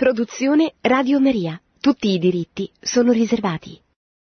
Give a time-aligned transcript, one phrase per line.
[0.00, 1.60] Produzione Radio Maria.
[1.78, 3.76] Tutti i diritti sono riservati.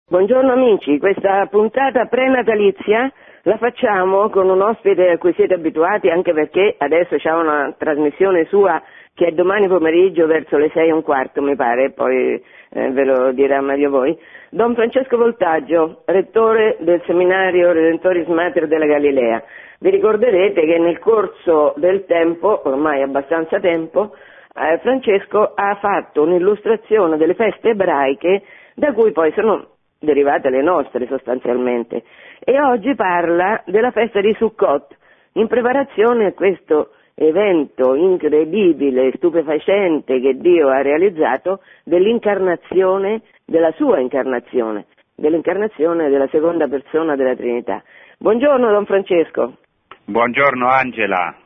[0.04, 3.10] Buongiorno amici, questa puntata prenatalizia
[3.44, 8.44] la facciamo con un ospite a cui siete abituati anche perché adesso c'è una trasmissione
[8.50, 8.82] sua
[9.14, 13.04] che è domani pomeriggio verso le sei e un quarto mi pare, poi eh, ve
[13.06, 14.14] lo dirà meglio voi.
[14.50, 19.42] Don Francesco Voltaggio, rettore del seminario Redentoris Mater della Galilea.
[19.78, 24.12] Vi ricorderete che nel corso del tempo, ormai abbastanza tempo,
[24.54, 28.42] eh, Francesco ha fatto un'illustrazione delle feste ebraiche
[28.74, 29.66] da cui poi sono
[29.98, 32.02] derivate le nostre sostanzialmente
[32.40, 34.96] e oggi parla della festa di Sukkot
[35.34, 44.86] in preparazione a questo evento incredibile, stupefacente che Dio ha realizzato dell'incarnazione, della sua incarnazione,
[45.14, 47.82] dell'incarnazione della seconda persona della Trinità.
[48.18, 49.56] Buongiorno Don Francesco.
[50.04, 51.36] Buongiorno Angela.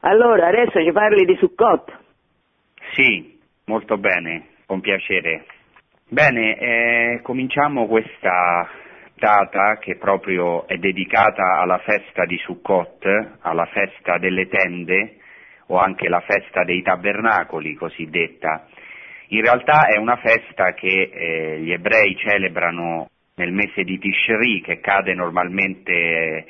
[0.00, 2.04] Allora, adesso ci parli di Sukkot.
[2.92, 5.44] Sì, molto bene, con piacere.
[6.08, 8.68] Bene, eh, cominciamo questa
[9.14, 15.16] data che proprio è dedicata alla festa di Sukkot, alla festa delle tende
[15.68, 18.66] o anche la festa dei tabernacoli cosiddetta.
[19.28, 24.80] In realtà è una festa che eh, gli ebrei celebrano nel mese di Tishri che
[24.80, 26.46] cade normalmente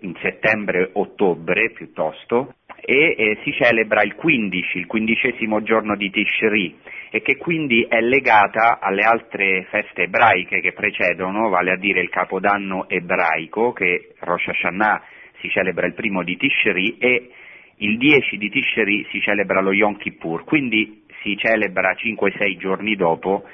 [0.00, 2.54] in settembre-ottobre piuttosto
[2.84, 6.76] e eh, si celebra il 15, il quindicesimo giorno di Tishri
[7.10, 12.08] e che quindi è legata alle altre feste ebraiche che precedono, vale a dire il
[12.08, 15.02] Capodanno ebraico che Rosh Hashanah
[15.40, 17.30] si celebra il primo di Tishri e
[17.76, 23.44] il 10 di Tishri si celebra lo Yom Kippur, quindi si celebra 5-6 giorni dopo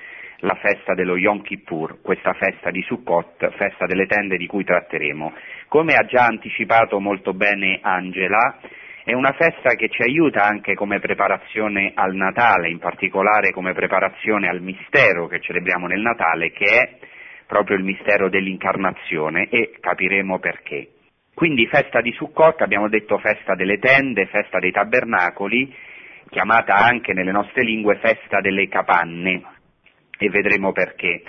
[0.43, 5.33] la festa dello Yom Kippur, questa festa di Sukkot, festa delle tende di cui tratteremo.
[5.67, 8.61] Come ha già anticipato molto bene Angela,
[9.09, 14.49] è una festa che ci aiuta anche come preparazione al Natale, in particolare come preparazione
[14.49, 16.99] al mistero che celebriamo nel Natale, che è
[17.47, 20.89] proprio il mistero dell'incarnazione e capiremo perché.
[21.33, 25.75] Quindi festa di Sukkot, abbiamo detto festa delle tende, festa dei tabernacoli,
[26.29, 29.43] chiamata anche nelle nostre lingue festa delle capanne
[30.19, 31.23] e vedremo perché.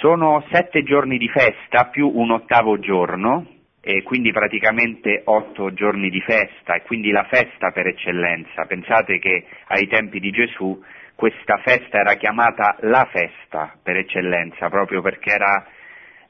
[0.00, 3.46] Sono sette giorni di festa più un ottavo giorno,
[3.84, 8.64] e quindi praticamente otto giorni di festa e quindi la festa per eccellenza.
[8.66, 10.80] Pensate che ai tempi di Gesù
[11.16, 15.66] questa festa era chiamata la festa per eccellenza, proprio perché era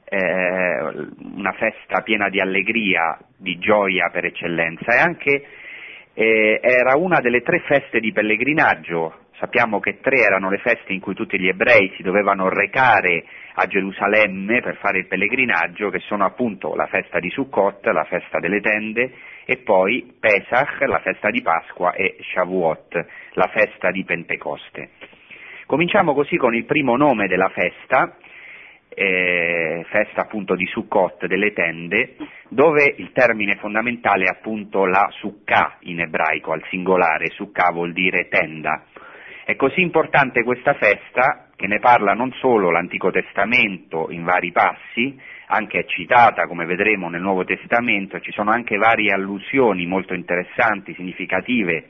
[0.05, 5.45] eh, una festa piena di allegria, di gioia per eccellenza e anche
[6.13, 9.21] eh, era una delle tre feste di pellegrinaggio.
[9.37, 13.65] Sappiamo che tre erano le feste in cui tutti gli ebrei si dovevano recare a
[13.65, 18.61] Gerusalemme per fare il pellegrinaggio, che sono appunto la festa di Sukkot, la festa delle
[18.61, 19.11] tende,
[19.45, 24.91] e poi Pesach, la festa di Pasqua, e Shavuot, la festa di Pentecoste.
[25.65, 28.17] Cominciamo così con il primo nome della festa,
[28.95, 32.15] eh, festa appunto di Sukkot, delle tende,
[32.49, 38.27] dove il termine fondamentale è appunto la Sukkah in ebraico, al singolare, Sukkah vuol dire
[38.27, 38.83] tenda.
[39.45, 45.19] È così importante questa festa che ne parla non solo l'Antico Testamento in vari passi,
[45.47, 50.93] anche è citata, come vedremo, nel Nuovo Testamento, ci sono anche varie allusioni molto interessanti,
[50.93, 51.87] significative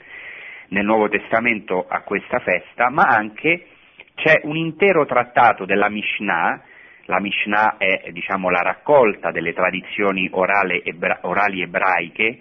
[0.69, 3.67] nel Nuovo Testamento a questa festa, ma anche
[4.15, 6.59] c'è un intero trattato della Mishnah,
[7.05, 12.39] la Mishnah è diciamo, la raccolta delle tradizioni orali ebraiche,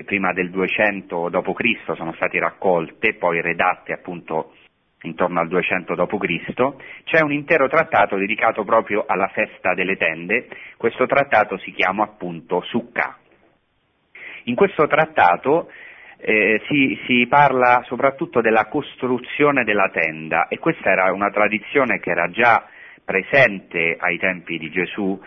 [0.00, 1.94] che prima del 200 d.C.
[1.94, 4.54] sono state raccolte, poi redatte appunto
[5.02, 11.04] intorno al 200 d.C., c'è un intero trattato dedicato proprio alla festa delle tende, questo
[11.04, 13.18] trattato si chiama appunto Sukkah.
[14.44, 15.70] In questo trattato
[16.16, 22.10] eh, si, si, parla soprattutto della costruzione della tenda e questa era una tradizione che
[22.10, 22.66] era già
[23.04, 25.20] presente ai tempi di Gesù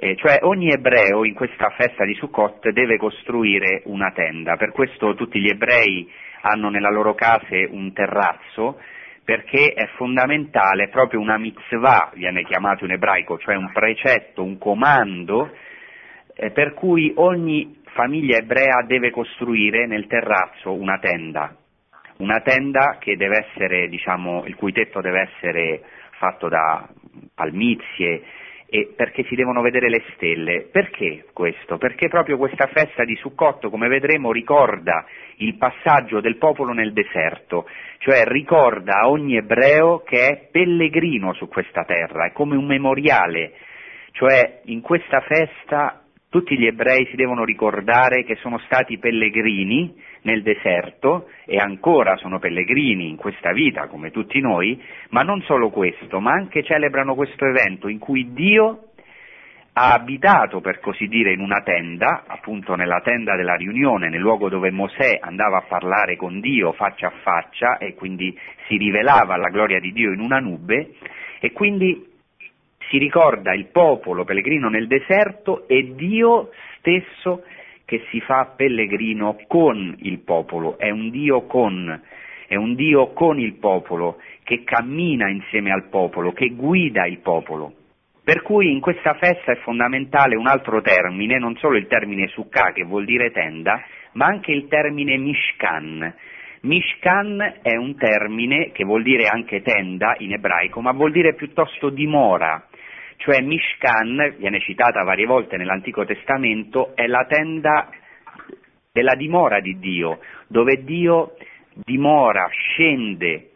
[0.00, 5.16] eh, cioè ogni ebreo in questa festa di Sukkot deve costruire una tenda, per questo
[5.16, 6.08] tutti gli ebrei
[6.42, 8.80] hanno nella loro case un terrazzo,
[9.24, 15.50] perché è fondamentale, proprio una mitzvah, viene chiamato in ebraico, cioè un precetto, un comando,
[16.32, 21.56] eh, per cui ogni famiglia ebrea deve costruire nel terrazzo una tenda,
[22.18, 22.98] una tenda
[23.36, 25.82] essere, diciamo, il cui tetto deve essere
[26.18, 26.88] fatto da
[27.34, 28.22] palmizie,
[28.70, 30.68] e perché si devono vedere le stelle.
[30.70, 31.78] Perché questo?
[31.78, 35.06] Perché proprio questa festa di Sukkot, come vedremo, ricorda
[35.36, 37.66] il passaggio del popolo nel deserto,
[37.98, 43.52] cioè ricorda a ogni ebreo che è pellegrino su questa terra, è come un memoriale,
[44.12, 50.42] cioè in questa festa tutti gli ebrei si devono ricordare che sono stati pellegrini nel
[50.42, 56.20] deserto e ancora sono pellegrini in questa vita come tutti noi, ma non solo questo,
[56.20, 58.82] ma anche celebrano questo evento in cui Dio
[59.80, 64.48] ha abitato, per così dire, in una tenda, appunto nella tenda della riunione, nel luogo
[64.48, 68.36] dove Mosè andava a parlare con Dio faccia a faccia e quindi
[68.66, 70.94] si rivelava la gloria di Dio in una nube
[71.38, 72.06] e quindi
[72.90, 77.44] si ricorda il popolo pellegrino nel deserto e Dio stesso
[77.88, 81.98] che si fa pellegrino con il popolo, è un Dio con,
[82.46, 87.72] è un Dio con il popolo, che cammina insieme al popolo, che guida il popolo.
[88.22, 92.72] Per cui in questa festa è fondamentale un altro termine, non solo il termine sukkah
[92.74, 93.82] che vuol dire tenda,
[94.12, 96.14] ma anche il termine mishkan.
[96.60, 101.88] Mishkan è un termine che vuol dire anche tenda in ebraico, ma vuol dire piuttosto
[101.88, 102.67] dimora,
[103.18, 107.90] cioè Mishkan, viene citata varie volte nell'Antico Testamento, è la tenda
[108.92, 111.36] della dimora di Dio, dove Dio
[111.84, 113.50] dimora, scende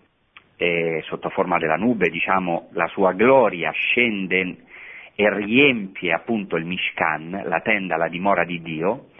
[0.56, 4.56] eh, sotto forma della nube, diciamo, la sua gloria scende
[5.14, 9.10] e riempie appunto il Mishkan, la tenda, la dimora di Dio,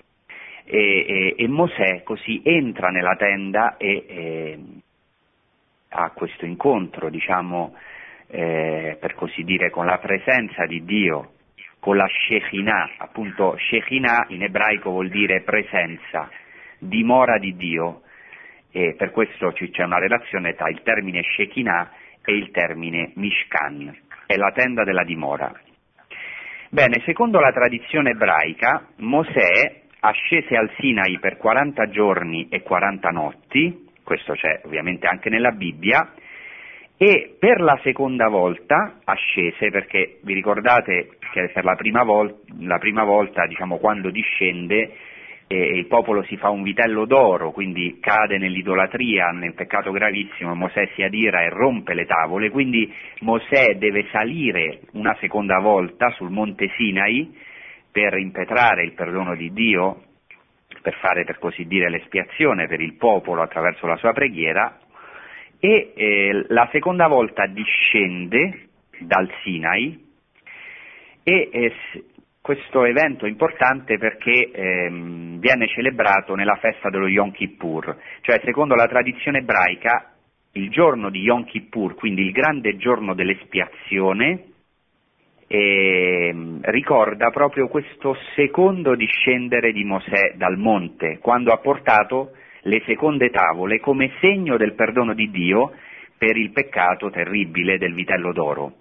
[0.65, 4.59] e, e, e Mosè così entra nella tenda e, e
[5.91, 7.75] ha questo incontro, diciamo,
[8.35, 11.33] eh, per così dire, con la presenza di Dio,
[11.79, 16.31] con la Shekinah, appunto Shekinah in ebraico vuol dire presenza,
[16.79, 18.03] dimora di Dio,
[18.71, 21.91] e per questo c'è una relazione tra il termine Shekinah
[22.25, 23.95] e il termine Mishkan,
[24.25, 25.53] è la tenda della dimora.
[26.71, 33.91] Bene, secondo la tradizione ebraica, Mosè ascese al Sinai per 40 giorni e 40 notti,
[34.03, 36.15] questo c'è ovviamente anche nella Bibbia,
[37.03, 42.79] e per la seconda volta ascese, perché vi ricordate che per la prima volta, la
[42.79, 44.93] prima volta diciamo, quando discende,
[45.49, 50.91] e il popolo si fa un vitello d'oro, quindi cade nell'idolatria, nel peccato gravissimo, Mosè
[50.95, 52.89] si adira e rompe le tavole, quindi
[53.23, 57.37] Mosè deve salire una seconda volta sul monte Sinai
[57.91, 60.03] per impetrare il perdono di Dio,
[60.81, 64.79] per fare per così dire l'espiazione per il popolo attraverso la sua preghiera,
[65.65, 69.97] e eh, la seconda volta discende dal Sinai
[71.23, 71.73] e eh,
[72.41, 78.75] questo evento è importante perché ehm, viene celebrato nella festa dello Yom Kippur, cioè secondo
[78.75, 80.15] la tradizione ebraica
[80.55, 84.47] il giorno di Yom Kippur, quindi il grande giorno dell'espiazione,
[85.47, 92.33] ehm, ricorda proprio questo secondo discendere di Mosè dal monte, quando ha portato
[92.63, 95.73] le seconde tavole come segno del perdono di Dio
[96.17, 98.73] per il peccato terribile del vitello d'oro.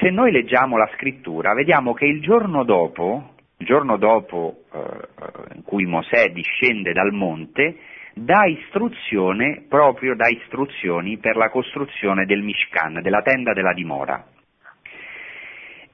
[0.00, 5.62] Se noi leggiamo la scrittura, vediamo che il giorno dopo, il giorno dopo eh, in
[5.62, 7.76] cui Mosè discende dal monte,
[8.14, 14.24] dà istruzione, proprio dà istruzioni per la costruzione del Mishkan, della tenda della dimora.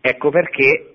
[0.01, 0.90] Ecco perché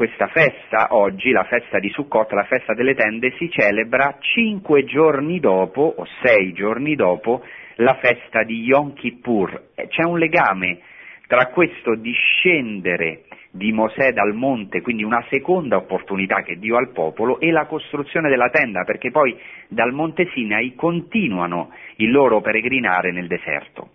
[0.00, 5.40] questa festa oggi, la festa di Sukkot, la festa delle tende, si celebra cinque giorni
[5.40, 7.44] dopo, o sei giorni dopo,
[7.74, 9.72] la festa di Yom Kippur.
[9.74, 10.78] C'è un legame
[11.26, 16.92] tra questo discendere di Mosè dal monte, quindi una seconda opportunità che Dio ha al
[16.92, 19.38] popolo, e la costruzione della tenda, perché poi
[19.68, 23.90] dal monte Sinai continuano il loro peregrinare nel deserto.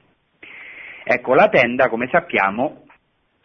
[1.04, 2.85] Ecco, la tenda, come sappiamo,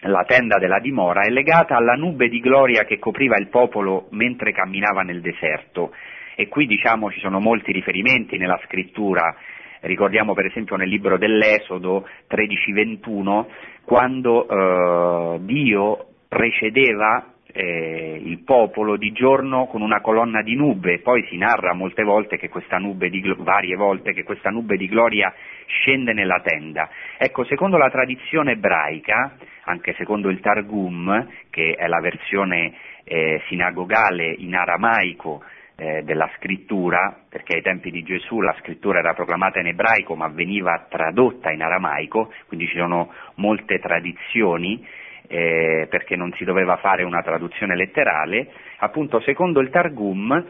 [0.02, 4.52] la tenda della dimora, è legata alla nube di gloria che copriva il popolo mentre
[4.52, 5.92] camminava nel deserto.
[6.34, 9.34] E qui diciamo ci sono molti riferimenti nella scrittura
[9.80, 13.46] Ricordiamo per esempio nel libro dell'Esodo 13-21
[13.84, 21.24] quando eh, Dio precedeva eh, il popolo di giorno con una colonna di nube, poi
[21.28, 25.32] si narra molte volte che questa nube di, varie volte che questa nube di gloria
[25.66, 26.88] scende nella tenda.
[27.18, 32.72] Ecco, secondo la tradizione ebraica, anche secondo il Targum, che è la versione
[33.04, 35.42] eh, sinagogale in aramaico
[35.76, 40.28] eh, della scrittura, perché ai tempi di Gesù la scrittura era proclamata in ebraico ma
[40.28, 44.86] veniva tradotta in aramaico, quindi ci sono molte tradizioni
[45.32, 50.44] eh, perché non si doveva fare una traduzione letterale, appunto secondo il Targum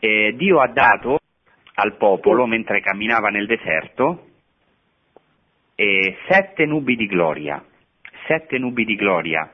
[0.00, 1.20] eh, Dio ha dato
[1.74, 4.26] al popolo mentre camminava nel deserto
[5.76, 7.64] eh, sette nubi di gloria,
[8.26, 9.52] sette nubi di gloria,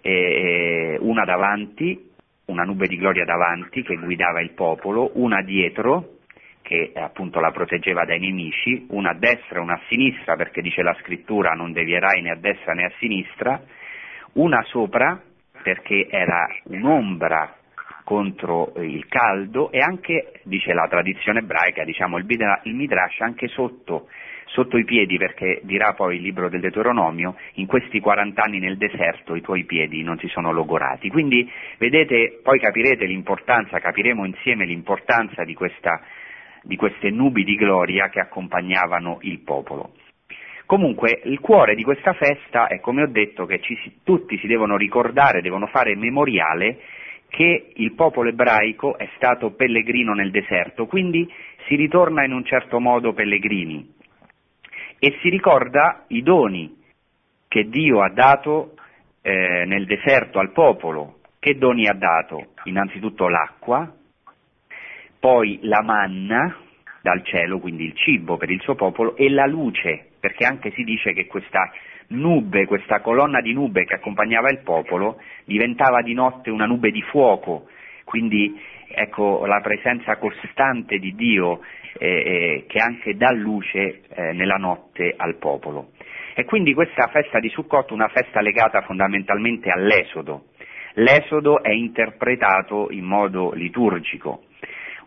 [0.00, 2.10] eh, una davanti,
[2.46, 6.14] una nube di gloria davanti che guidava il popolo, una dietro
[6.62, 10.82] che appunto la proteggeva dai nemici, una a destra e una a sinistra perché dice
[10.82, 13.62] la scrittura non devierai né a destra né a sinistra,
[14.34, 15.20] una sopra
[15.62, 17.58] perché era un'ombra
[18.08, 22.24] contro il caldo e anche, dice la tradizione ebraica, diciamo il,
[22.62, 24.08] il Midrash, anche sotto,
[24.46, 28.78] sotto, i piedi, perché dirà poi il libro del Deuteronomio, in questi 40 anni nel
[28.78, 31.10] deserto i tuoi piedi non si sono logorati.
[31.10, 36.00] Quindi vedete, poi capirete l'importanza, capiremo insieme l'importanza di, questa,
[36.62, 39.92] di queste nubi di gloria che accompagnavano il popolo.
[40.68, 44.76] Comunque il cuore di questa festa è, come ho detto, che ci, tutti si devono
[44.76, 46.78] ricordare, devono fare memoriale
[47.30, 51.26] che il popolo ebraico è stato pellegrino nel deserto, quindi
[51.66, 53.94] si ritorna in un certo modo pellegrini
[54.98, 56.76] e si ricorda i doni
[57.48, 58.74] che Dio ha dato
[59.22, 61.20] eh, nel deserto al popolo.
[61.38, 62.48] Che doni ha dato?
[62.64, 63.90] Innanzitutto l'acqua,
[65.18, 66.54] poi la manna
[67.00, 70.84] dal cielo, quindi il cibo per il suo popolo, e la luce perché anche si
[70.84, 71.70] dice che questa
[72.08, 77.02] nube, questa colonna di nube che accompagnava il popolo, diventava di notte una nube di
[77.02, 77.68] fuoco,
[78.04, 78.58] quindi
[78.90, 81.60] ecco la presenza costante di Dio
[81.98, 85.90] eh, eh, che anche dà luce eh, nella notte al popolo.
[86.34, 90.44] E quindi questa festa di Sukkot è una festa legata fondamentalmente all'Esodo.
[90.94, 94.44] L'Esodo è interpretato in modo liturgico.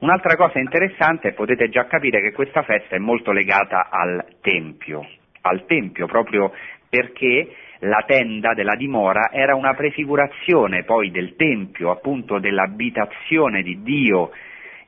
[0.01, 5.07] Un'altra cosa interessante, potete già capire che questa festa è molto legata al Tempio,
[5.41, 6.51] al Tempio proprio
[6.89, 14.31] perché la tenda della dimora era una prefigurazione poi del Tempio, appunto dell'abitazione di Dio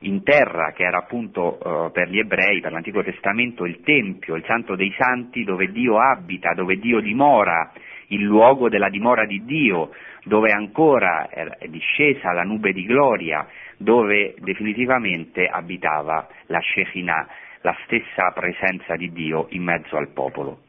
[0.00, 4.44] in terra, che era appunto eh, per gli ebrei, per l'Antico Testamento, il Tempio, il
[4.44, 7.70] Santo dei Santi, dove Dio abita, dove Dio dimora,
[8.08, 9.90] il luogo della dimora di Dio,
[10.24, 17.28] dove ancora è discesa la nube di gloria, dove definitivamente abitava la Shekinah,
[17.62, 20.60] la stessa presenza di Dio in mezzo al popolo.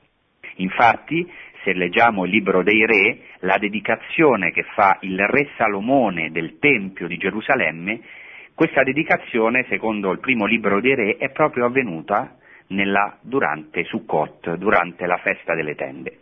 [0.57, 1.29] Infatti,
[1.63, 7.07] se leggiamo il libro dei re, la dedicazione che fa il re Salomone del Tempio
[7.07, 7.99] di Gerusalemme,
[8.53, 15.05] questa dedicazione, secondo il primo libro dei re, è proprio avvenuta nella, durante Sukkot, durante
[15.05, 16.19] la festa delle tende.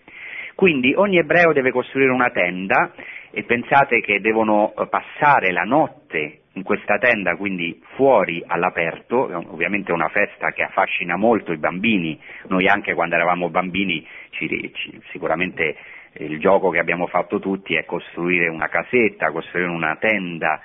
[0.56, 2.94] Quindi ogni ebreo deve costruire una tenda
[3.32, 9.94] e pensate che devono passare la notte in questa tenda, quindi fuori all'aperto, ovviamente è
[9.94, 15.76] una festa che affascina molto i bambini, noi anche quando eravamo bambini ci, ci, sicuramente
[16.18, 20.62] il gioco che abbiamo fatto tutti è costruire una casetta, costruire una tenda,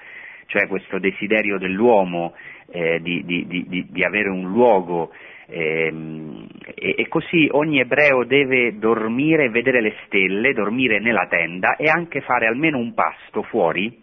[0.46, 2.34] cioè questo desiderio dell'uomo
[2.70, 5.10] eh, di, di, di, di, avere un luogo
[5.50, 11.88] Ehm, e, e, così ogni ebreo deve dormire vedere le stelle, dormire nella tenda e
[11.88, 14.02] anche fare almeno un pasto fuori,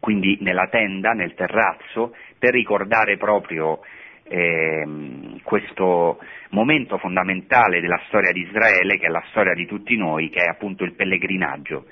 [0.00, 3.80] quindi nella tenda, nel terrazzo, per ricordare proprio
[4.24, 6.18] ehm, questo
[6.50, 10.48] momento fondamentale della storia di Israele, che è la storia di tutti noi, che è
[10.48, 11.86] appunto il pellegrinaggio.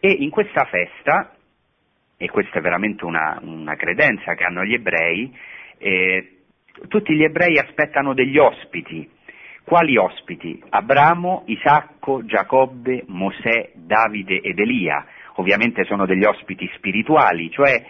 [0.00, 1.34] E in questa festa,
[2.16, 5.34] e questa è veramente una, una credenza che hanno gli ebrei,
[5.78, 6.38] eh,
[6.88, 9.10] tutti gli ebrei aspettano degli ospiti.
[9.64, 10.62] Quali ospiti?
[10.68, 15.06] Abramo, Isacco, Giacobbe, Mosè, Davide ed Elia.
[15.34, 17.84] Ovviamente sono degli ospiti spirituali, cioè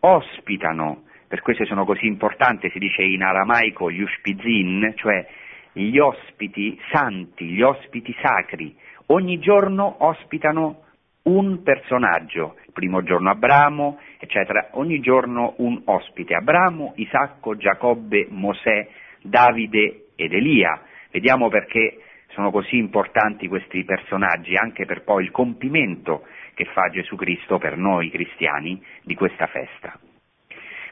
[0.00, 5.26] ospitano, per questo sono così importanti, si dice in aramaico gli ushpizin, cioè
[5.72, 8.74] gli ospiti santi, gli ospiti sacri.
[9.06, 10.84] Ogni giorno ospitano
[11.22, 18.88] un personaggio, il primo giorno Abramo, eccetera, ogni giorno un ospite, Abramo, Isacco, Giacobbe, Mosè,
[19.22, 20.80] Davide ed Elia.
[21.10, 21.98] Vediamo perché
[22.32, 26.26] sono così importanti questi personaggi, anche per poi il compimento
[26.60, 29.98] che fa Gesù Cristo per noi cristiani di questa festa.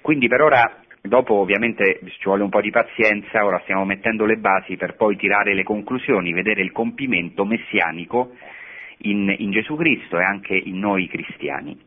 [0.00, 4.36] Quindi per ora, dopo ovviamente ci vuole un po' di pazienza, ora stiamo mettendo le
[4.36, 8.32] basi per poi tirare le conclusioni, vedere il compimento messianico
[9.00, 11.78] in, in Gesù Cristo e anche in noi cristiani.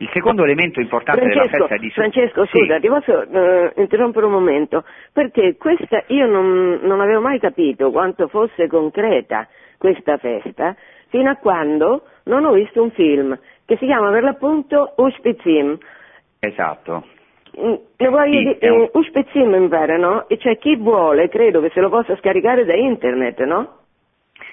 [0.00, 2.80] Il secondo elemento importante Francesco, della festa di Francesco, scusa, sì.
[2.80, 4.84] ti posso uh, interrompere un momento?
[5.12, 10.76] Perché questa, io non, non, avevo mai capito quanto fosse concreta questa festa
[11.08, 15.76] fino a quando non ho visto un film che si chiama per l'appunto Uspizim.
[16.38, 17.04] Esatto.
[17.60, 18.88] Mm, ne voglio sì, dire, un...
[18.92, 20.28] Uspizim mi pare, no?
[20.28, 23.78] E c'è chi vuole, credo che se lo possa scaricare da internet, no?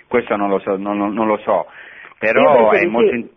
[0.08, 1.66] questo non lo so, non, non lo so.
[2.20, 3.12] però è molto...
[3.12, 3.34] Sì.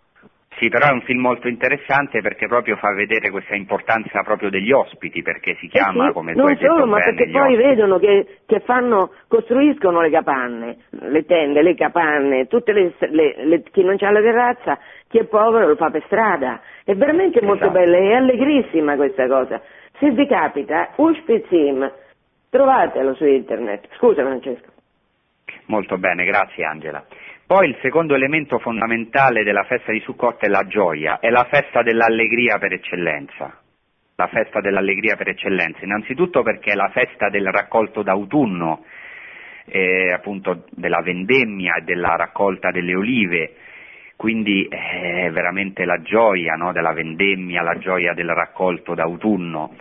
[0.58, 4.72] Sì, però è un film molto interessante perché proprio fa vedere questa importanza proprio degli
[4.72, 7.62] ospiti, perché si chiama eh sì, come hai detto ma bene, perché poi ospiti.
[7.62, 13.62] vedono che, che fanno, costruiscono le capanne, le tende, le capanne, tutte le, le, le,
[13.70, 16.60] chi non ha la terrazza, chi è povero lo fa per strada.
[16.84, 17.78] È veramente molto esatto.
[17.78, 19.62] bella, è allegrissima questa cosa.
[20.00, 21.88] Se vi capita, un spezzim,
[22.50, 23.86] trovatelo su internet.
[23.96, 24.72] Scusa Francesco.
[25.66, 27.04] Molto bene, grazie Angela.
[27.48, 31.82] Poi il secondo elemento fondamentale della festa di Sukkot è la gioia, è la festa
[31.82, 33.62] dell'allegria per eccellenza.
[34.16, 38.84] La festa dell'allegria per eccellenza, innanzitutto perché è la festa del raccolto d'autunno,
[39.64, 43.54] eh, appunto della vendemmia e della raccolta delle olive,
[44.16, 49.74] quindi è eh, veramente la gioia no, della vendemmia, la gioia del raccolto d'autunno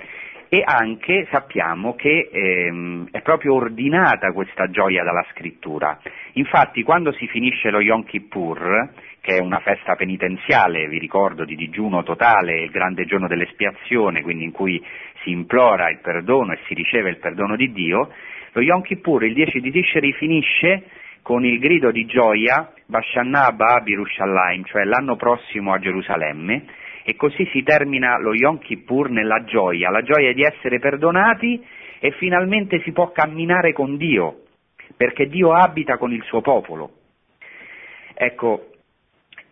[0.50, 6.00] e anche sappiamo che ehm, è proprio ordinata questa gioia dalla scrittura.
[6.34, 8.90] Infatti quando si finisce lo Yom Kippur,
[9.20, 14.46] che è una festa penitenziale, vi ricordo, di digiuno totale, il grande giorno dell'espiazione, quindi
[14.46, 14.82] in cui
[15.24, 18.10] si implora il perdono e si riceve il perdono di Dio,
[18.54, 20.84] lo Yom Kippur, il 10 di Tishri, finisce
[21.22, 26.64] con il grido di gioia Bashanna Abba Birushallaim, cioè l'anno prossimo a Gerusalemme,
[27.10, 31.66] e così si termina lo Yom Kippur nella gioia, la gioia di essere perdonati
[32.00, 34.42] e finalmente si può camminare con Dio,
[34.98, 36.92] perché Dio abita con il suo popolo.
[38.14, 38.72] Ecco,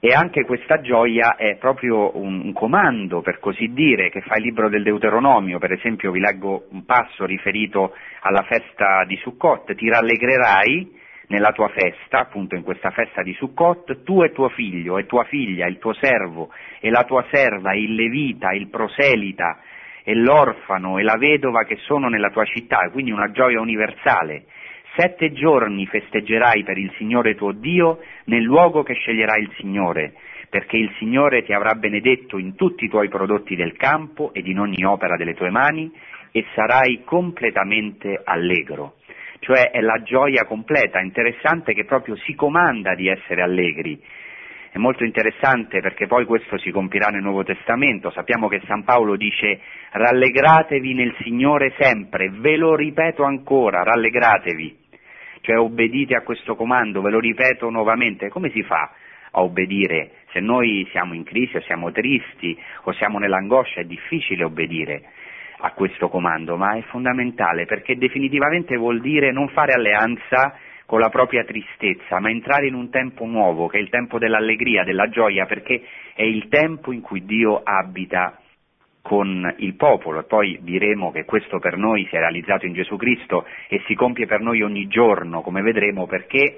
[0.02, 4.68] e anche questa gioia è proprio un, comando, per così dire, che fa il libro
[4.68, 11.04] del Deuteronomio, per esempio vi leggo un passo riferito alla festa di Sukkot, ti rallegrerai
[11.28, 15.24] nella tua festa, appunto in questa festa di Sukkot, tu e tuo figlio e tua
[15.24, 19.60] figlia, il tuo servo e la tua serva, il levita, il proselita
[20.04, 24.46] e l'orfano e la vedova che sono nella tua città, quindi una gioia universale.
[24.96, 30.14] Sette giorni festeggerai per il Signore tuo Dio nel luogo che sceglierà il Signore,
[30.50, 34.60] perché il Signore ti avrà benedetto in tutti i tuoi prodotti del campo ed in
[34.60, 35.92] ogni opera delle tue mani
[36.32, 38.96] e sarai completamente allegro
[39.40, 44.02] cioè è la gioia completa, interessante che proprio si comanda di essere allegri.
[44.72, 49.16] È molto interessante perché poi questo si compirà nel Nuovo Testamento, sappiamo che San Paolo
[49.16, 49.62] dice
[49.92, 54.78] rallegratevi nel Signore sempre, ve lo ripeto ancora, rallegratevi,
[55.42, 58.92] cioè obbedite a questo comando, ve lo ripeto nuovamente, come si fa
[59.32, 60.12] a obbedire?
[60.32, 65.04] Se noi siamo in crisi o siamo tristi o siamo nell'angoscia è difficile obbedire
[65.66, 70.56] a questo comando, ma è fondamentale perché definitivamente vuol dire non fare alleanza
[70.86, 74.84] con la propria tristezza, ma entrare in un tempo nuovo, che è il tempo dell'allegria,
[74.84, 75.82] della gioia, perché
[76.14, 78.40] è il tempo in cui Dio abita
[79.02, 82.96] con il popolo e poi diremo che questo per noi si è realizzato in Gesù
[82.96, 86.58] Cristo e si compie per noi ogni giorno, come vedremo, perché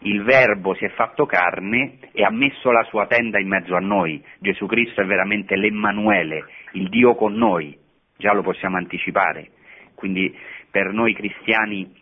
[0.00, 3.80] il Verbo si è fatto carne e ha messo la sua tenda in mezzo a
[3.80, 4.22] noi.
[4.38, 7.82] Gesù Cristo è veramente l'Emmanuele, il Dio con noi
[8.24, 9.50] già lo possiamo anticipare.
[9.94, 10.34] Quindi
[10.70, 11.92] per noi cristiani,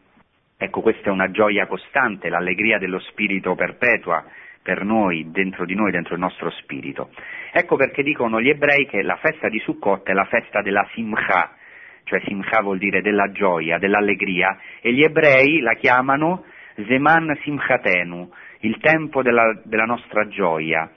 [0.56, 4.24] ecco, questa è una gioia costante, l'allegria dello Spirito perpetua
[4.62, 7.10] per noi, dentro di noi, dentro il nostro spirito.
[7.50, 11.56] Ecco perché dicono gli ebrei che la festa di Sukkot è la festa della Simcha,
[12.04, 16.44] cioè Simcha vuol dire della gioia, dell'allegria, e gli ebrei la chiamano
[16.76, 18.30] Zeman Simchatenu,
[18.60, 20.88] il tempo della, della nostra gioia,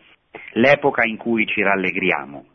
[0.51, 2.45] l'epoca in cui ci rallegriamo.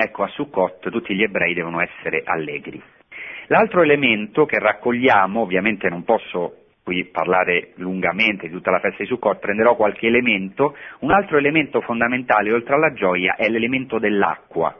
[0.00, 2.80] Ecco, a Sukkot tutti gli ebrei devono essere allegri.
[3.48, 9.08] L'altro elemento che raccogliamo, ovviamente non posso qui parlare lungamente di tutta la festa di
[9.08, 14.72] Sukkot, prenderò qualche elemento, un altro elemento fondamentale oltre alla gioia è l'elemento dell'acqua,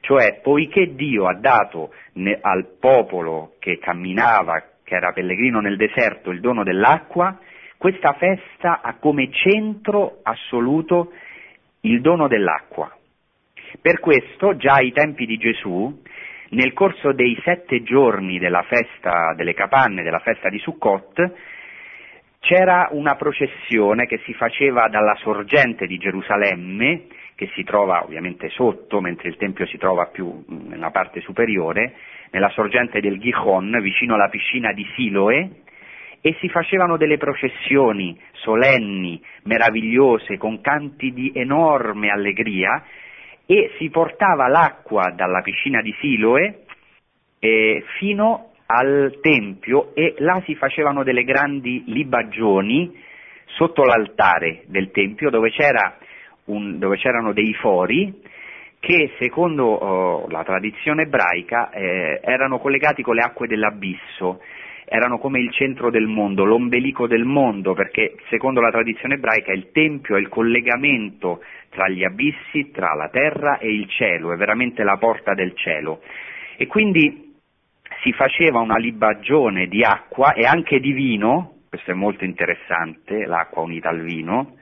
[0.00, 1.92] cioè poiché Dio ha dato
[2.40, 7.38] al popolo che camminava, che era pellegrino nel deserto, il dono dell'acqua,
[7.76, 11.12] questa festa ha come centro assoluto
[11.80, 12.95] il dono dell'acqua.
[13.80, 16.02] Per questo, già ai tempi di Gesù,
[16.50, 21.32] nel corso dei sette giorni della festa delle capanne, della festa di Sukkot,
[22.40, 29.00] c'era una processione che si faceva dalla sorgente di Gerusalemme, che si trova ovviamente sotto,
[29.00, 31.94] mentre il Tempio si trova più nella parte superiore,
[32.30, 35.50] nella sorgente del Gihon, vicino alla piscina di Siloe,
[36.20, 42.82] e si facevano delle processioni solenni, meravigliose, con canti di enorme allegria,
[43.46, 46.64] e si portava l'acqua dalla piscina di Siloe
[47.38, 52.92] eh, fino al Tempio e là si facevano delle grandi libagioni
[53.46, 55.96] sotto l'altare del Tempio dove, c'era
[56.46, 58.20] un, dove c'erano dei fori
[58.80, 64.40] che secondo oh, la tradizione ebraica eh, erano collegati con le acque dell'abisso
[64.88, 69.70] erano come il centro del mondo, l'ombelico del mondo, perché secondo la tradizione ebraica il
[69.72, 74.84] Tempio è il collegamento tra gli abissi, tra la terra e il cielo, è veramente
[74.84, 76.02] la porta del cielo.
[76.56, 77.34] E quindi
[78.02, 83.62] si faceva una libagione di acqua e anche di vino, questo è molto interessante, l'acqua
[83.62, 84.56] unita al vino,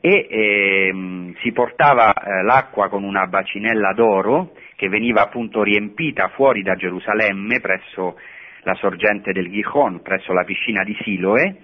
[0.00, 6.62] e ehm, si portava eh, l'acqua con una bacinella d'oro che veniva appunto riempita fuori
[6.62, 8.16] da Gerusalemme presso
[8.62, 11.56] la sorgente del Gihon presso la piscina di Siloe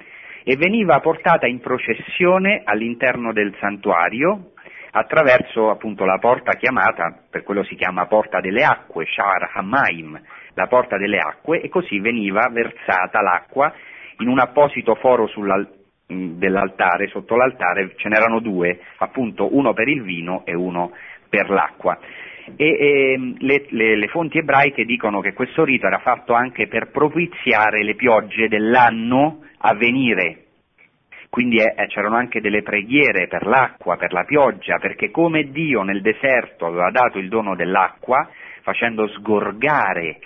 [0.44, 4.52] e veniva portata in processione all'interno del santuario
[4.96, 10.20] attraverso appunto la porta chiamata, per quello si chiama porta delle acque, Shar Hamaim,
[10.54, 13.72] la porta delle acque, e così veniva versata l'acqua
[14.18, 15.28] in un apposito foro
[16.07, 20.92] dell'altare, sotto l'altare ce n'erano due, appunto uno per il vino e uno
[21.28, 21.98] per l'acqua.
[22.57, 26.90] E, e le, le, le, fonti ebraiche dicono che questo rito era fatto anche per
[26.90, 30.44] propiziare le piogge dell'anno a venire,
[31.35, 35.83] quindi eh, eh, c'erano anche delle preghiere per l'acqua, per la pioggia, perché come Dio
[35.83, 38.28] nel deserto aveva dato il dono dell'acqua,
[38.62, 40.20] facendo sgorgare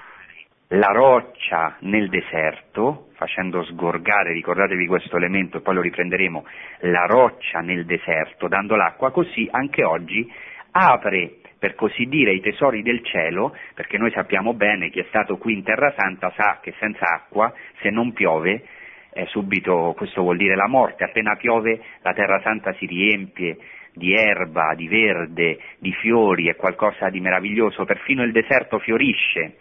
[0.73, 6.45] la roccia nel deserto, facendo sgorgare, ricordatevi questo elemento e poi lo riprenderemo,
[6.81, 10.31] la roccia nel deserto, dando l'acqua, così anche oggi
[10.73, 15.37] apre per così dire i tesori del cielo, perché noi sappiamo bene chi è stato
[15.39, 18.65] qui in Terra Santa sa che senza acqua, se non piove,
[19.13, 23.57] eh, subito questo vuol dire la morte, appena piove la Terra Santa si riempie
[23.93, 29.57] di erba, di verde, di fiori, è qualcosa di meraviglioso, perfino il deserto fiorisce.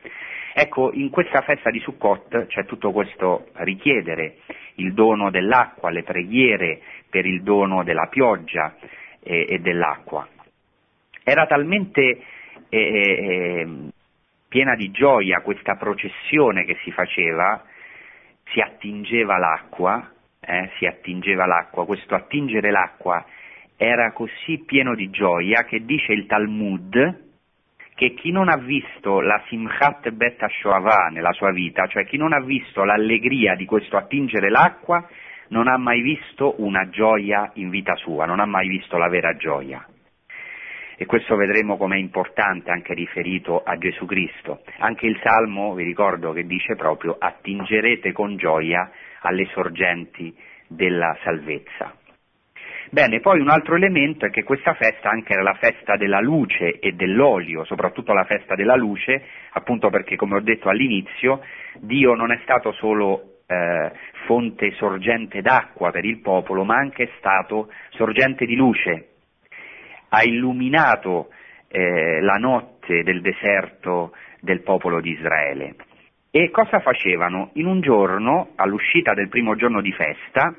[0.54, 4.38] Ecco, in questa festa di Sukkot c'è tutto questo richiedere,
[4.76, 8.76] il dono dell'acqua, le preghiere per il dono della pioggia
[9.24, 10.28] e, e dell'acqua.
[11.30, 12.24] Era talmente
[12.70, 13.68] eh, eh,
[14.48, 17.66] piena di gioia questa processione che si faceva,
[18.46, 20.10] si attingeva l'acqua,
[20.40, 23.26] eh, si attingeva l'acqua, questo attingere l'acqua
[23.76, 27.26] era così pieno di gioia che dice il Talmud
[27.94, 32.32] che chi non ha visto la Simchat Bet Shoavah nella sua vita, cioè chi non
[32.32, 35.06] ha visto l'allegria di questo attingere l'acqua,
[35.50, 39.36] non ha mai visto una gioia in vita sua, non ha mai visto la vera
[39.36, 39.86] gioia
[41.00, 44.64] e questo vedremo come è importante anche riferito a Gesù Cristo.
[44.80, 48.90] Anche il Salmo, vi ricordo che dice proprio attingerete con gioia
[49.22, 50.36] alle sorgenti
[50.68, 51.94] della salvezza.
[52.90, 56.80] Bene, poi un altro elemento è che questa festa anche era la festa della luce
[56.80, 61.42] e dell'olio, soprattutto la festa della luce, appunto perché come ho detto all'inizio,
[61.80, 63.92] Dio non è stato solo eh,
[64.26, 69.07] fonte sorgente d'acqua per il popolo, ma anche stato sorgente di luce
[70.10, 71.30] ha illuminato
[71.68, 75.76] eh, la notte del deserto del popolo di Israele.
[76.32, 77.52] E cosa facevano?
[77.54, 80.56] In un giorno, all'uscita del primo giorno di festa,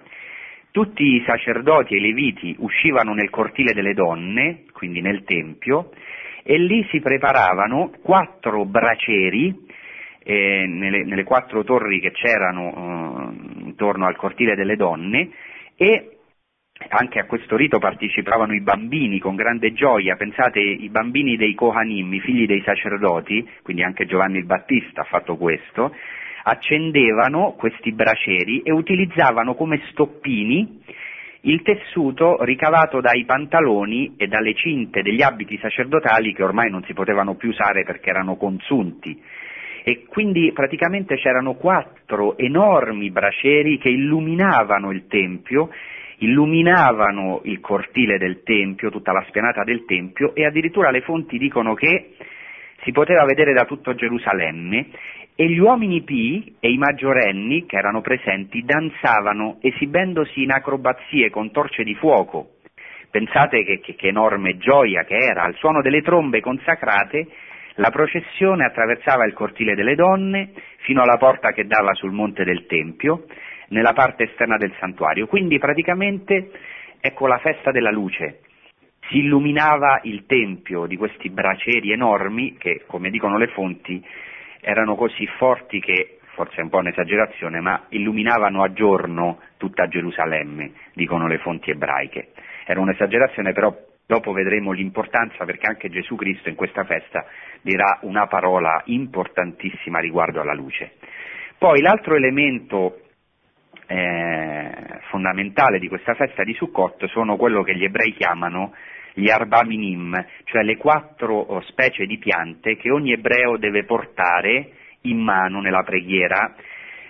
[0.70, 5.90] tutti i sacerdoti e i leviti uscivano nel cortile delle donne, quindi nel tempio,
[6.42, 9.66] e lì si preparavano quattro braceri
[10.22, 15.30] eh, nelle, nelle, quattro torri che c'erano eh, intorno al cortile delle donne
[15.76, 16.17] e
[16.88, 22.12] anche a questo rito partecipavano i bambini con grande gioia, pensate i bambini dei Kohanim,
[22.14, 25.94] i figli dei sacerdoti, quindi anche Giovanni il Battista ha fatto questo,
[26.44, 30.80] accendevano questi braceri e utilizzavano come stoppini
[31.42, 36.94] il tessuto ricavato dai pantaloni e dalle cinte degli abiti sacerdotali che ormai non si
[36.94, 39.20] potevano più usare perché erano consunti.
[39.84, 45.70] E quindi praticamente c'erano quattro enormi braceri che illuminavano il Tempio
[46.18, 51.74] illuminavano il cortile del Tempio, tutta la spianata del Tempio e addirittura le fonti dicono
[51.74, 52.14] che
[52.82, 54.86] si poteva vedere da tutto Gerusalemme
[55.34, 61.52] e gli uomini pii e i maggiorenni che erano presenti danzavano esibendosi in acrobazie con
[61.52, 62.54] torce di fuoco.
[63.10, 67.28] Pensate che, che, che enorme gioia che era, al suono delle trombe consacrate
[67.74, 72.66] la processione attraversava il cortile delle donne fino alla porta che dava sul monte del
[72.66, 73.24] Tempio
[73.68, 75.26] nella parte esterna del santuario.
[75.26, 76.50] Quindi praticamente
[77.00, 78.40] ecco la festa della luce.
[79.08, 84.04] Si illuminava il tempio di questi braceri enormi che, come dicono le fonti,
[84.60, 90.72] erano così forti che, forse è un po' un'esagerazione, ma illuminavano a giorno tutta Gerusalemme,
[90.92, 92.32] dicono le fonti ebraiche.
[92.66, 93.74] Era un'esagerazione, però
[94.06, 97.26] dopo vedremo l'importanza perché anche Gesù Cristo in questa festa
[97.62, 100.92] dirà una parola importantissima riguardo alla luce.
[101.56, 103.00] Poi l'altro elemento
[103.88, 108.74] eh, fondamentale di questa festa di Sukkot sono quello che gli ebrei chiamano
[109.14, 114.70] gli arbaminim, cioè le quattro oh, specie di piante che ogni ebreo deve portare
[115.02, 116.54] in mano nella preghiera.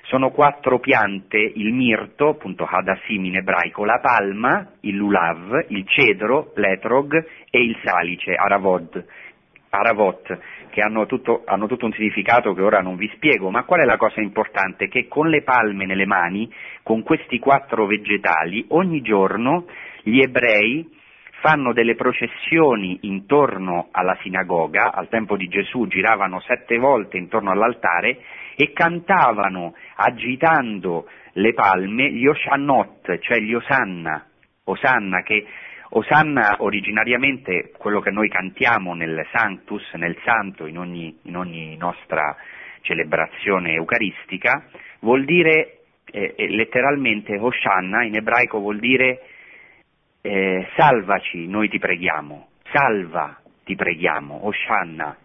[0.02, 6.52] Sono quattro piante, il mirto, appunto hadassim in ebraico, la palma, il lulav, il cedro,
[6.54, 7.12] l'etrog
[7.50, 9.04] e il salice, aravod,
[9.70, 10.38] aravot
[10.70, 13.84] che hanno tutto, hanno tutto, un significato che ora non vi spiego, ma qual è
[13.84, 14.88] la cosa importante?
[14.88, 16.52] Che con le palme nelle mani,
[16.82, 19.66] con questi quattro vegetali, ogni giorno
[20.02, 20.96] gli ebrei
[21.40, 28.18] fanno delle processioni intorno alla sinagoga, al tempo di Gesù giravano sette volte intorno all'altare
[28.56, 34.26] e cantavano agitando le palme, gli Oshannot, cioè gli Osanna,
[34.64, 35.46] Osanna che
[35.90, 42.36] Osanna originariamente quello che noi cantiamo nel Sanctus, nel Santo, in ogni, in ogni nostra
[42.82, 44.68] celebrazione eucaristica,
[45.00, 49.22] vuol dire eh, eh letteralmente Hosanna in ebraico vuol dire
[50.20, 55.16] eh, salvaci, noi ti preghiamo, salva, ti preghiamo, Hosanna.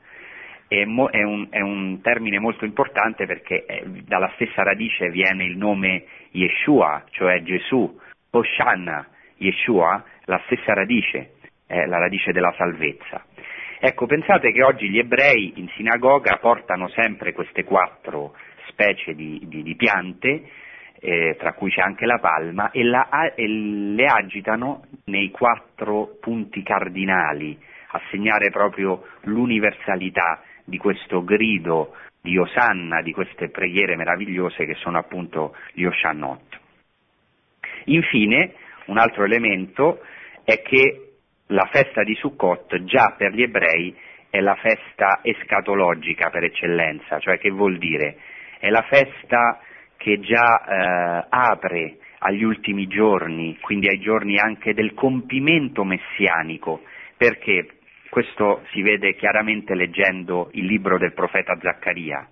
[0.67, 5.43] È, mo, è, un, è, un, termine molto importante perché eh, dalla stessa radice viene
[5.43, 7.99] il nome Yeshua, cioè Gesù,
[8.31, 11.33] Hosanna, Yeshua, la stessa radice,
[11.65, 13.25] è la radice della salvezza.
[13.79, 18.33] Ecco, pensate che oggi gli ebrei in sinagoga portano sempre queste quattro
[18.67, 20.49] specie di, di, di piante,
[20.99, 26.63] eh, tra cui c'è anche la palma, e, la, e le agitano nei quattro punti
[26.63, 27.59] cardinali,
[27.89, 34.97] a segnare proprio l'universalità di questo grido di Osanna, di queste preghiere meravigliose che sono
[34.97, 36.59] appunto gli Oshannot.
[37.85, 38.53] Infine,
[38.85, 39.99] un altro elemento
[40.43, 41.13] è che
[41.47, 43.95] la festa di Sukkot già per gli ebrei
[44.29, 48.17] è la festa escatologica per eccellenza, cioè che vuol dire?
[48.59, 49.59] È la festa
[49.95, 56.81] che già eh, apre agli ultimi giorni, quindi ai giorni anche del compimento messianico,
[57.15, 57.67] perché
[58.09, 62.27] questo si vede chiaramente leggendo il libro del profeta Zaccaria.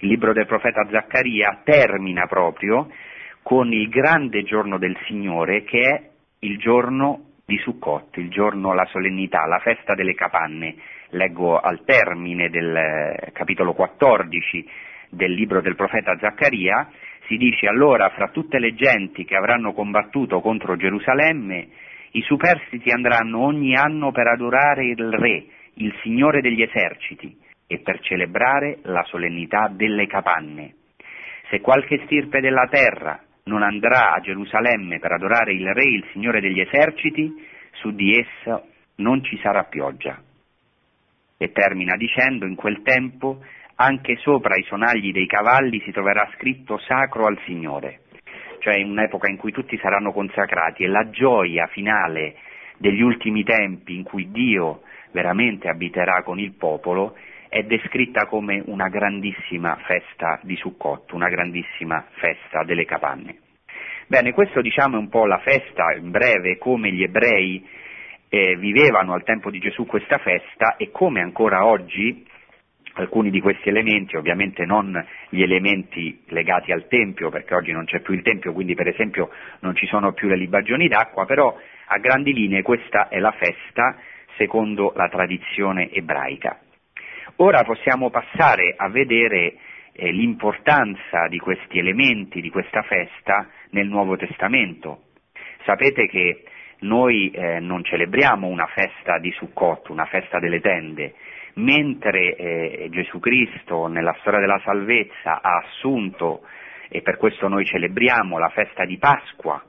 [0.00, 2.88] Il libro del profeta Zaccaria termina proprio
[3.42, 8.86] con il grande giorno del Signore che è il giorno di Sukkot, il giorno, la
[8.86, 10.74] solennità, la festa delle capanne.
[11.10, 14.68] Leggo al termine del eh, capitolo 14
[15.10, 16.90] del libro del profeta Zaccaria,
[17.28, 21.68] si dice allora fra tutte le genti che avranno combattuto contro Gerusalemme,
[22.10, 28.00] i superstiti andranno ogni anno per adorare il Re, il Signore degli eserciti, e per
[28.00, 30.74] celebrare la solennità delle capanne.
[31.48, 36.40] Se qualche stirpe della terra non andrà a Gerusalemme per adorare il Re, il Signore
[36.40, 37.32] degli eserciti,
[37.72, 38.62] su di essa
[38.96, 40.20] non ci sarà pioggia.
[41.36, 43.44] E termina dicendo, in quel tempo
[43.76, 48.00] anche sopra i sonagli dei cavalli si troverà scritto sacro al Signore,
[48.58, 52.36] cioè in un'epoca in cui tutti saranno consacrati e la gioia finale
[52.78, 54.82] degli ultimi tempi in cui Dio
[55.12, 57.16] veramente abiterà con il popolo
[57.48, 63.38] è descritta come una grandissima festa di Sukkot, una grandissima festa delle capanne.
[64.06, 67.66] Bene, questo diciamo è un po' la festa, in breve, come gli ebrei
[68.28, 72.24] eh, vivevano al tempo di Gesù questa festa e come ancora oggi
[72.94, 78.00] alcuni di questi elementi, ovviamente non gli elementi legati al Tempio, perché oggi non c'è
[78.00, 79.30] più il Tempio, quindi per esempio
[79.60, 81.56] non ci sono più le libagioni d'acqua, però
[81.86, 83.96] a grandi linee questa è la festa
[84.36, 86.60] secondo la tradizione ebraica.
[87.38, 89.56] Ora possiamo passare a vedere
[89.92, 95.02] eh, l'importanza di questi elementi, di questa festa nel Nuovo Testamento.
[95.66, 96.44] Sapete che
[96.78, 101.12] noi eh, non celebriamo una festa di Sukkot, una festa delle tende,
[101.56, 106.40] mentre eh, Gesù Cristo nella storia della salvezza ha assunto,
[106.88, 109.62] e per questo noi celebriamo la festa di Pasqua,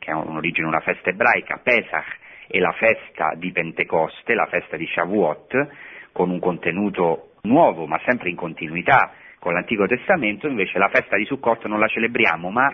[0.00, 4.86] che ha un'origine una festa ebraica, Pesach, e la festa di Pentecoste, la festa di
[4.86, 11.16] Shavuot, con un contenuto nuovo ma sempre in continuità con l'Antico Testamento, invece la festa
[11.16, 12.72] di Sukkot non la celebriamo, ma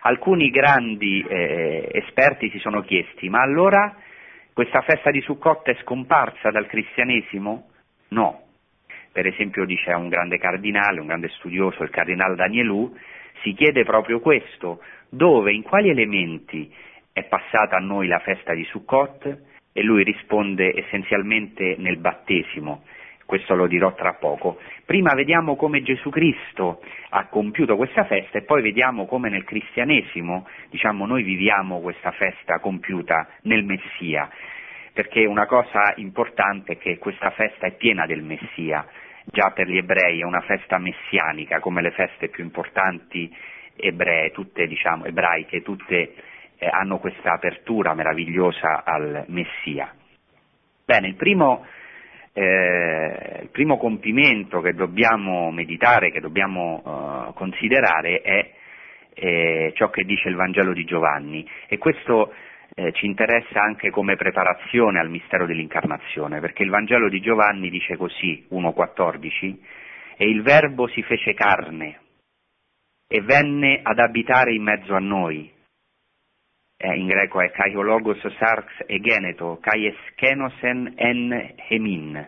[0.00, 3.94] alcuni grandi eh, esperti si sono chiesti, ma allora
[4.52, 7.68] questa festa di Sukkot è scomparsa dal cristianesimo?
[8.08, 8.42] No.
[9.12, 12.92] Per esempio dice un grande cardinale, un grande studioso, il cardinale Danielù,
[13.42, 16.72] si chiede proprio questo, dove, in quali elementi
[17.12, 19.38] è passata a noi la festa di Sukkot?
[19.78, 22.82] E lui risponde essenzialmente nel battesimo,
[23.24, 24.58] questo lo dirò tra poco.
[24.84, 30.48] Prima vediamo come Gesù Cristo ha compiuto questa festa e poi vediamo come nel cristianesimo,
[30.70, 34.28] diciamo, noi viviamo questa festa compiuta nel Messia,
[34.92, 38.84] perché una cosa importante è che questa festa è piena del Messia,
[39.26, 43.32] già per gli ebrei è una festa messianica, come le feste più importanti
[43.76, 46.14] ebree, tutte diciamo ebraiche, tutte
[46.58, 49.94] eh, hanno questa apertura meravigliosa al Messia.
[50.84, 51.64] Bene, il primo,
[52.32, 58.50] eh, il primo compimento che dobbiamo meditare, che dobbiamo uh, considerare è
[59.14, 62.32] eh, ciò che dice il Vangelo di Giovanni e questo
[62.74, 67.96] eh, ci interessa anche come preparazione al mistero dell'incarnazione, perché il Vangelo di Giovanni dice
[67.96, 69.56] così, 1.14,
[70.16, 72.00] e il Verbo si fece carne
[73.08, 75.50] e venne ad abitare in mezzo a noi,
[76.78, 82.26] eh, in greco è kaiologos sarx egeneto, kai eskenosen en hemin.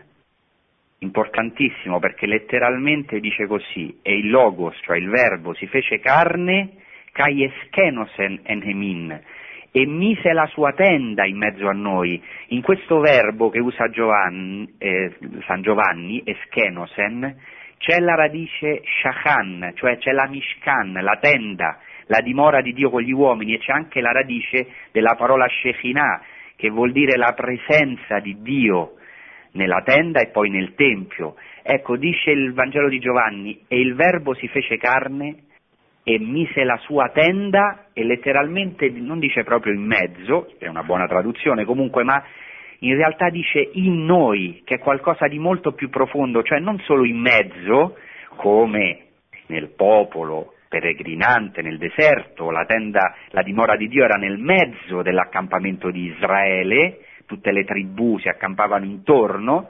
[0.99, 6.73] Importantissimo perché letteralmente dice così, e il logos, cioè il verbo, si fece carne
[7.13, 9.21] kai eschenosen enhemin,
[9.71, 12.21] e mise la sua tenda in mezzo a noi.
[12.47, 17.37] In questo verbo che usa Giovanni, eh, San Giovanni, eschenosen,
[17.77, 23.01] c'è la radice shachan, cioè c'è la mishkan, la tenda, la dimora di Dio con
[23.01, 26.21] gli uomini, e c'è anche la radice della parola Shekinah,
[26.55, 28.93] che vuol dire la presenza di Dio
[29.53, 31.35] nella tenda e poi nel Tempio.
[31.63, 35.35] Ecco, dice il Vangelo di Giovanni, e il Verbo si fece carne
[36.03, 41.07] e mise la sua tenda, e letteralmente non dice proprio in mezzo, è una buona
[41.07, 42.23] traduzione comunque, ma
[42.79, 47.05] in realtà dice in noi, che è qualcosa di molto più profondo, cioè non solo
[47.05, 47.97] in mezzo,
[48.35, 49.05] come
[49.47, 55.91] nel popolo peregrinante nel deserto, la tenda, la dimora di Dio era nel mezzo dell'accampamento
[55.91, 59.67] di Israele, tutte le tribù si accampavano intorno,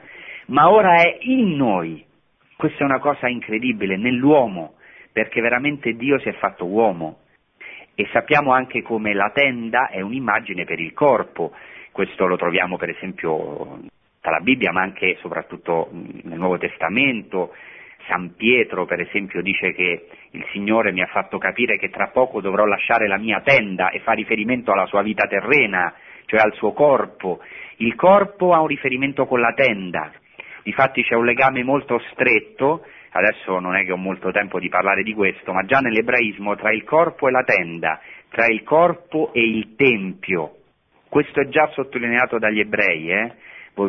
[0.47, 2.05] ma ora è in noi.
[2.55, 4.75] Questa è una cosa incredibile, nell'uomo,
[5.11, 7.21] perché veramente Dio si è fatto uomo.
[7.95, 11.51] E sappiamo anche come la tenda è un'immagine per il corpo,
[11.91, 13.79] questo lo troviamo per esempio
[14.21, 17.55] dalla Bibbia, ma anche e soprattutto nel Nuovo Testamento,
[18.07, 22.41] San Pietro, per esempio, dice che il Signore mi ha fatto capire che tra poco
[22.41, 25.93] dovrò lasciare la mia tenda e fa riferimento alla sua vita terrena,
[26.25, 27.39] cioè al suo corpo.
[27.77, 30.11] Il corpo ha un riferimento con la tenda,
[30.63, 35.03] difatti c'è un legame molto stretto, adesso non è che ho molto tempo di parlare
[35.03, 39.41] di questo, ma già nell'ebraismo tra il corpo e la tenda, tra il corpo e
[39.41, 40.57] il tempio.
[41.09, 43.33] Questo è già sottolineato dagli ebrei, eh?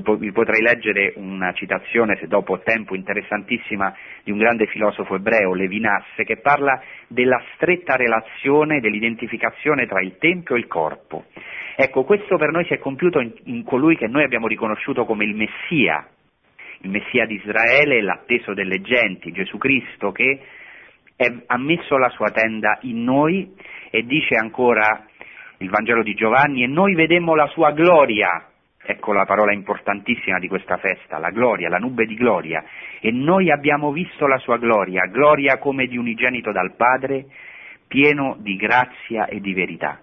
[0.01, 6.05] Vi potrei leggere una citazione, se dopo tempo, interessantissima di un grande filosofo ebreo, Levinas,
[6.25, 11.25] che parla della stretta relazione, dell'identificazione tra il Tempio e il corpo.
[11.77, 15.25] Ecco, questo per noi si è compiuto in, in colui che noi abbiamo riconosciuto come
[15.25, 16.07] il Messia,
[16.81, 20.41] il Messia di Israele, l'atteso delle genti, Gesù Cristo, che
[21.17, 23.55] è, ha messo la sua tenda in noi
[23.91, 25.07] e dice ancora
[25.59, 28.52] il Vangelo di Giovanni, e noi vedemmo la sua gloria,
[28.85, 32.65] Ecco la parola importantissima di questa festa, la gloria, la nube di gloria.
[33.01, 37.27] E noi abbiamo visto la sua gloria, gloria come di unigenito dal Padre,
[37.87, 40.01] pieno di grazia e di verità.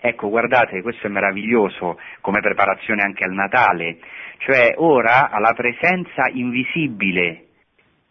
[0.00, 3.98] Ecco, guardate, questo è meraviglioso come preparazione anche al Natale,
[4.38, 7.46] cioè ora alla presenza invisibile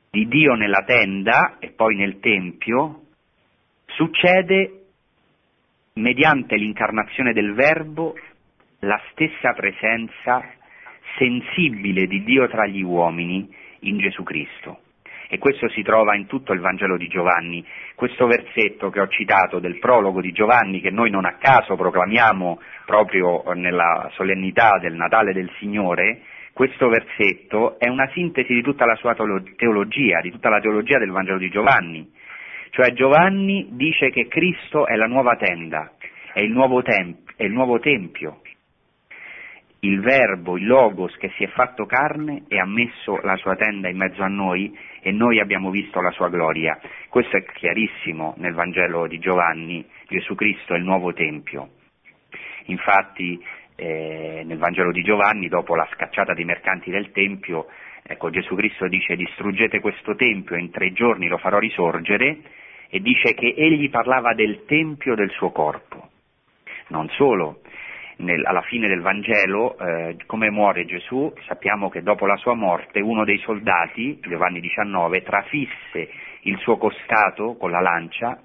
[0.09, 3.01] di Dio nella tenda e poi nel Tempio,
[3.85, 4.85] succede
[5.93, 8.15] mediante l'incarnazione del Verbo
[8.83, 10.43] la stessa presenza
[11.17, 13.47] sensibile di Dio tra gli uomini
[13.81, 14.79] in Gesù Cristo.
[15.29, 17.65] E questo si trova in tutto il Vangelo di Giovanni.
[17.95, 22.59] Questo versetto che ho citato del prologo di Giovanni, che noi non a caso proclamiamo
[22.85, 26.21] proprio nella solennità del Natale del Signore,
[26.53, 31.09] questo versetto è una sintesi di tutta la sua teologia, di tutta la teologia del
[31.09, 32.11] Vangelo di Giovanni.
[32.69, 35.93] Cioè Giovanni dice che Cristo è la nuova tenda,
[36.31, 38.41] è il nuovo, temp- è il nuovo tempio,
[39.83, 43.89] il Verbo, il Logos che si è fatto carne e ha messo la sua tenda
[43.89, 46.79] in mezzo a noi e noi abbiamo visto la sua gloria.
[47.09, 51.69] Questo è chiarissimo nel Vangelo di Giovanni, Gesù Cristo è il nuovo Tempio.
[52.67, 53.43] Infatti
[53.75, 57.67] eh, nel Vangelo di Giovanni, dopo la scacciata dei mercanti del Tempio,
[58.03, 62.37] ecco, Gesù Cristo dice distruggete questo Tempio in tre giorni lo farò risorgere
[62.87, 66.09] e dice che egli parlava del Tempio del suo corpo.
[66.87, 67.59] Non solo,
[68.17, 72.99] nel, alla fine del Vangelo, eh, come muore Gesù, sappiamo che dopo la sua morte
[72.99, 76.09] uno dei soldati, Giovanni 19, trafisse
[76.41, 78.39] il suo costato con la lancia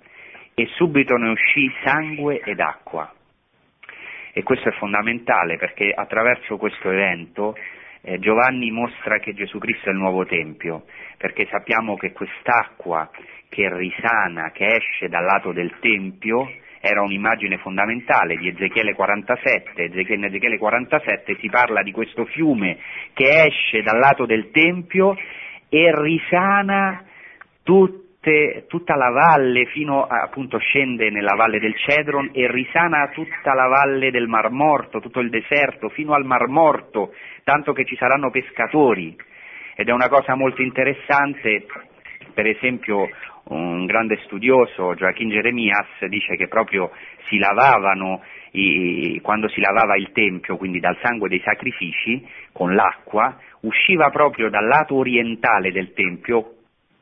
[0.55, 3.13] e subito ne uscì sangue ed acqua.
[4.33, 7.55] E questo è fondamentale perché attraverso questo evento
[8.03, 10.85] eh, Giovanni mostra che Gesù Cristo è il nuovo Tempio,
[11.17, 13.11] perché sappiamo che quest'acqua
[13.49, 16.49] che risana, che esce dal lato del Tempio,
[16.89, 19.91] era un'immagine fondamentale di Ezechiele 47.
[20.15, 22.79] In Ezechiele 47 si parla di questo fiume
[23.13, 25.17] che esce dal lato del Tempio
[25.69, 27.05] e risana
[27.63, 33.53] tutte, tutta la valle fino a, appunto scende nella valle del Cedron e risana tutta
[33.53, 37.13] la valle del Mar Morto, tutto il deserto fino al Mar Morto,
[37.45, 39.15] tanto che ci saranno pescatori.
[39.77, 41.67] Ed è una cosa molto interessante,
[42.33, 43.09] per esempio
[43.49, 46.91] un grande studioso, Joachim Jeremias, dice che proprio
[47.29, 48.23] si lavavano,
[48.53, 54.51] i, quando si lavava il tempio, quindi dal sangue dei sacrifici, con l'acqua, usciva proprio
[54.51, 56.55] dal lato orientale del tempio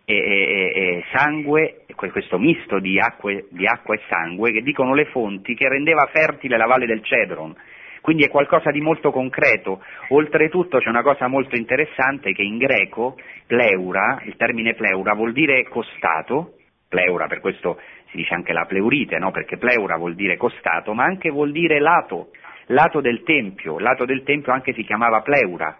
[0.04, 5.06] e, e, e sangue, questo misto di, acque, di acqua e sangue, che dicono le
[5.06, 7.54] fonti, che rendeva fertile la valle del Cedron
[8.06, 9.82] quindi è qualcosa di molto concreto.
[10.10, 15.64] Oltretutto c'è una cosa molto interessante che in greco pleura, il termine pleura vuol dire
[15.64, 16.52] costato,
[16.88, 17.80] pleura per questo
[18.10, 19.32] si dice anche la pleurite, no?
[19.32, 22.30] perché pleura vuol dire costato, ma anche vuol dire lato,
[22.66, 25.76] lato del Tempio, lato del Tempio anche si chiamava pleura.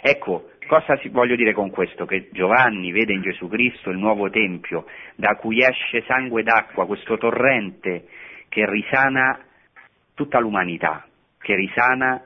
[0.00, 2.06] Ecco, cosa voglio dire con questo?
[2.06, 4.84] Che Giovanni vede in Gesù Cristo il nuovo Tempio,
[5.16, 8.04] da cui esce sangue d'acqua, questo torrente
[8.48, 9.40] che risana
[10.14, 11.04] tutta l'umanità,
[11.44, 12.22] che risana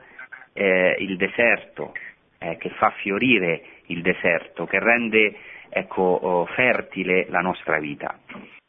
[0.53, 1.93] eh, il deserto,
[2.39, 5.35] eh, che fa fiorire il deserto, che rende
[5.67, 8.17] ecco, oh, fertile la nostra vita.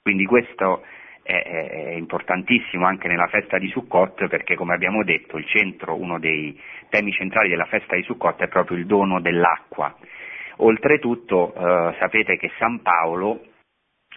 [0.02, 0.82] Quindi questo
[1.22, 6.58] è, è, importantissimo anche nella festa di Sukkot perché come abbiamo detto centro, uno dei
[6.88, 9.94] temi centrali della festa di Sukkot è proprio il dono dell'acqua.
[10.56, 13.40] Oltretutto eh, sapete che San Paolo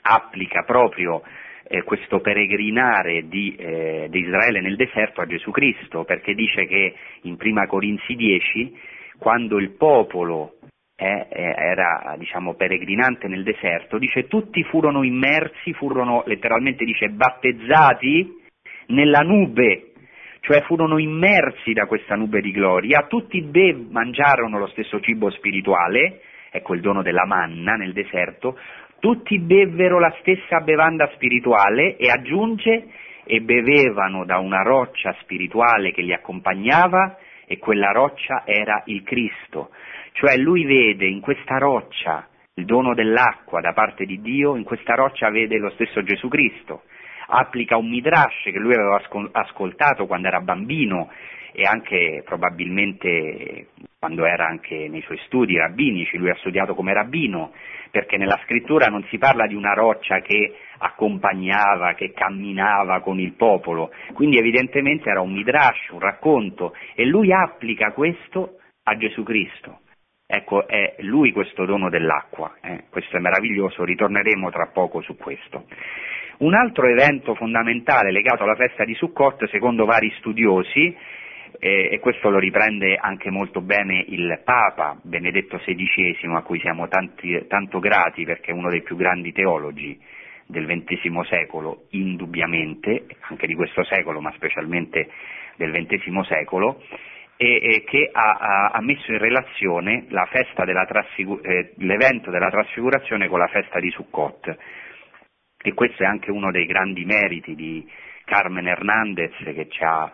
[0.01, 1.21] applica proprio
[1.68, 6.93] eh, questo peregrinare di, eh, di, Israele nel deserto a Gesù Cristo, perché dice che
[7.22, 8.78] in Prima Corinzi 10,
[9.18, 10.55] quando il popolo
[10.95, 18.41] eh, era diciamo, peregrinante nel deserto, dice tutti furono immersi, furono letteralmente dice battezzati
[18.88, 19.93] nella nube,
[20.41, 26.22] cioè furono immersi da questa nube di gloria, tutti bev- mangiarono lo stesso cibo spirituale,
[26.51, 28.57] ecco il dono della manna nel deserto,
[29.04, 32.88] tutti bevvero la stessa bevanda spirituale e aggiunge
[33.26, 39.72] e bevevano da una roccia spirituale che li accompagnava e quella roccia era il Cristo.
[40.14, 44.95] Cioè lui vede in questa roccia il dono dell'acqua da parte di Dio, in questa
[44.95, 46.84] roccia vede lo stesso Gesù Cristo.
[47.28, 49.01] Applica un midrash che lui aveva
[49.34, 51.10] ascoltato quando era bambino
[51.54, 53.68] e anche probabilmente
[53.99, 57.54] quando era anche nei suoi studi rabbinici, lui ha studiato come rabbino,
[57.89, 63.34] perché nella scrittura non si parla di una roccia che accompagnava, che camminava con il
[63.34, 69.80] popolo, quindi evidentemente era un midrash, un racconto, e lui applica questo a Gesù Cristo.
[70.26, 72.86] Ecco, è lui questo dono dell'acqua, eh?
[72.89, 75.66] questo è meraviglioso, ritorneremo tra poco su questo.
[76.39, 80.93] Un altro evento fondamentale legato alla festa di Sukkot, secondo vari studiosi,
[81.64, 86.89] eh, e questo lo riprende anche molto bene il Papa Benedetto XVI, a cui siamo
[86.89, 89.97] tanti, tanto grati perché è uno dei più grandi teologi
[90.45, 95.07] del XX secolo, indubbiamente, anche di questo secolo, ma specialmente
[95.55, 96.84] del XX secolo,
[97.38, 100.28] e, e che ha, ha, messo in relazione della
[101.43, 104.57] eh, l'evento della trasfigurazione con la festa di Sukkot.
[105.64, 107.89] E questo è anche uno dei grandi meriti di
[108.26, 110.14] Carmen Hernandez che ci ha,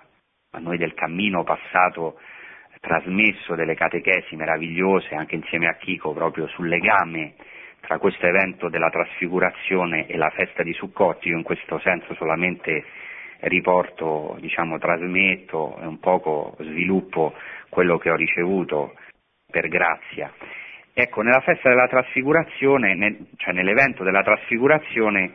[0.51, 2.19] a noi del cammino passato,
[2.79, 7.33] trasmesso delle catechesi meravigliose anche insieme a Chico proprio sul legame
[7.81, 11.25] tra questo evento della trasfigurazione e la festa di Sukkot.
[11.25, 12.83] Io in questo senso solamente
[13.41, 17.35] riporto, diciamo, trasmetto e un poco sviluppo
[17.69, 18.95] quello che ho ricevuto
[19.51, 20.33] per grazia.
[20.93, 25.31] Ecco, nella festa della trasfigurazione, cioè nell'evento della trasfigurazione,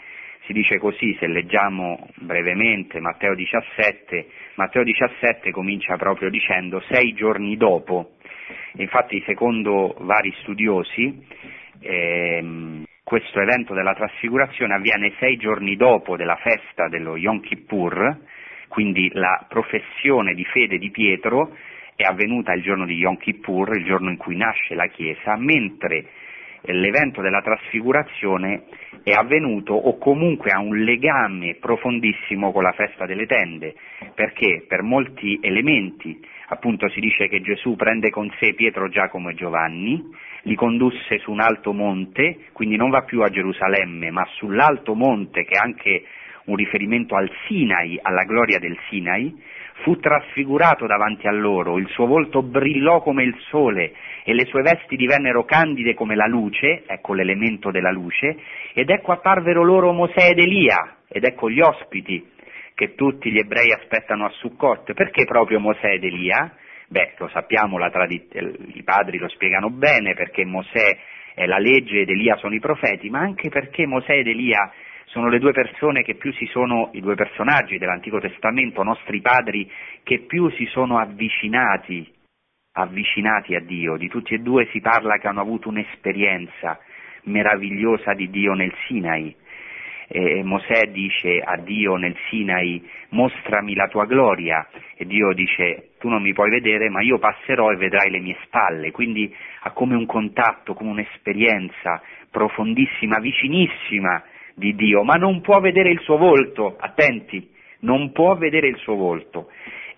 [0.46, 4.26] si dice così, se leggiamo brevemente Matteo 17,
[4.56, 8.12] Matteo 17 comincia proprio dicendo sei giorni dopo,
[8.74, 11.26] infatti secondo vari studiosi
[11.80, 18.18] ehm, questo evento della trasfigurazione avviene sei giorni dopo della festa dello Yom Kippur,
[18.68, 21.56] quindi la professione di fede di Pietro
[21.94, 26.06] è avvenuta il giorno di Yom Kippur, il giorno in cui nasce la Chiesa, mentre
[26.72, 28.64] l'evento della trasfigurazione
[29.02, 33.74] è avvenuto o comunque ha un legame profondissimo con la festa delle tende,
[34.14, 39.34] perché per molti elementi, appunto si dice che Gesù prende con sé Pietro, Giacomo e
[39.34, 40.02] Giovanni,
[40.42, 45.44] li condusse su un alto monte, quindi non va più a Gerusalemme, ma sull'alto monte
[45.44, 46.04] che è anche
[46.46, 49.34] un riferimento al Sinai, alla gloria del Sinai,
[49.82, 53.92] fu trasfigurato davanti a loro, il suo volto brillò come il sole
[54.24, 58.36] e le sue vesti divennero candide come la luce, ecco l'elemento della luce,
[58.72, 62.32] ed ecco apparvero loro Mosè ed Elia, ed ecco gli ospiti
[62.74, 64.92] che tutti gli ebrei aspettano a Sukkot.
[64.94, 66.52] Perché proprio Mosè ed Elia?
[66.88, 70.98] Beh, lo sappiamo, trad- i padri lo spiegano bene perché Mosè
[71.34, 74.70] è la legge ed Elia sono i profeti, ma anche perché Mosè ed Elia
[75.06, 79.70] sono le due persone che più si sono, i due personaggi dell'Antico Testamento, nostri padri,
[80.02, 82.12] che più si sono avvicinati,
[82.72, 83.96] avvicinati a Dio.
[83.96, 86.78] Di tutti e due si parla che hanno avuto un'esperienza
[87.24, 89.34] meravigliosa di Dio nel Sinai.
[90.06, 94.66] Eh, Mosè dice a Dio nel Sinai mostrami la tua gloria.
[94.96, 98.36] E Dio dice tu non mi puoi vedere ma io passerò e vedrai le mie
[98.44, 104.22] spalle, quindi ha come un contatto, come un'esperienza profondissima, vicinissima
[104.54, 107.50] di Dio, ma non può vedere il suo volto, attenti,
[107.80, 109.50] non può vedere il suo volto.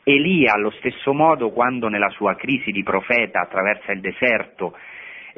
[0.03, 4.77] Elia allo stesso modo quando nella sua crisi di profeta attraversa il deserto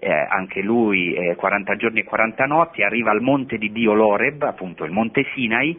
[0.01, 4.43] eh, anche lui eh, 40 giorni e 40 notti, arriva al monte di Dio Loreb,
[4.43, 5.79] appunto il monte Sinai,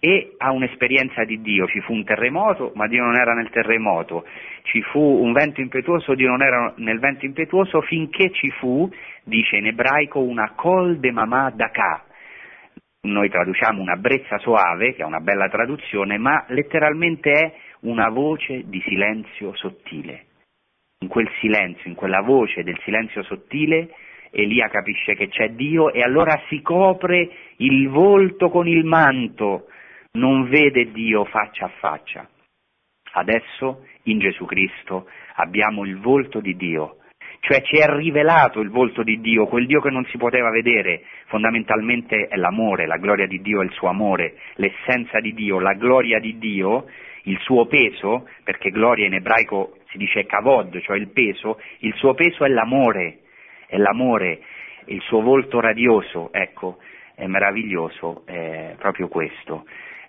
[0.00, 4.24] e ha un'esperienza di Dio, ci fu un terremoto, ma Dio non era nel terremoto,
[4.62, 8.88] ci fu un vento impetuoso, Dio non era nel vento impetuoso, finché ci fu,
[9.24, 12.04] dice in ebraico, una col de mamà daka.
[13.08, 18.68] Noi traduciamo una brezza soave, che è una bella traduzione, ma letteralmente è una voce
[18.68, 20.26] di silenzio sottile.
[21.00, 23.88] In quel silenzio, in quella voce del silenzio sottile,
[24.30, 29.68] Elia capisce che c'è Dio e allora si copre il volto con il manto,
[30.12, 32.28] non vede Dio faccia a faccia.
[33.12, 36.98] Adesso in Gesù Cristo abbiamo il volto di Dio,
[37.40, 41.02] cioè ci è rivelato il volto di Dio, quel Dio che non si poteva vedere,
[41.26, 45.74] fondamentalmente è l'amore, la gloria di Dio è il suo amore, l'essenza di Dio, la
[45.74, 46.86] gloria di Dio,
[47.22, 52.14] il suo peso, perché gloria in ebraico si dice kavod, cioè il peso, il suo
[52.14, 53.20] peso è l'amore,
[53.66, 54.40] è l'amore,
[54.86, 56.78] il suo volto radioso, ecco,
[57.14, 59.64] è meraviglioso, è proprio questo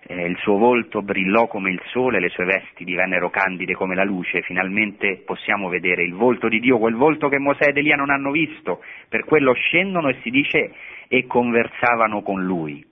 [0.06, 4.04] eh, il suo volto brillò come il sole, le sue vesti divennero candide come la
[4.04, 8.10] luce, finalmente possiamo vedere il volto di Dio, quel volto che Mosè ed Elia non
[8.10, 10.72] hanno visto, per quello scendono e si dice
[11.08, 12.84] e conversavano con lui.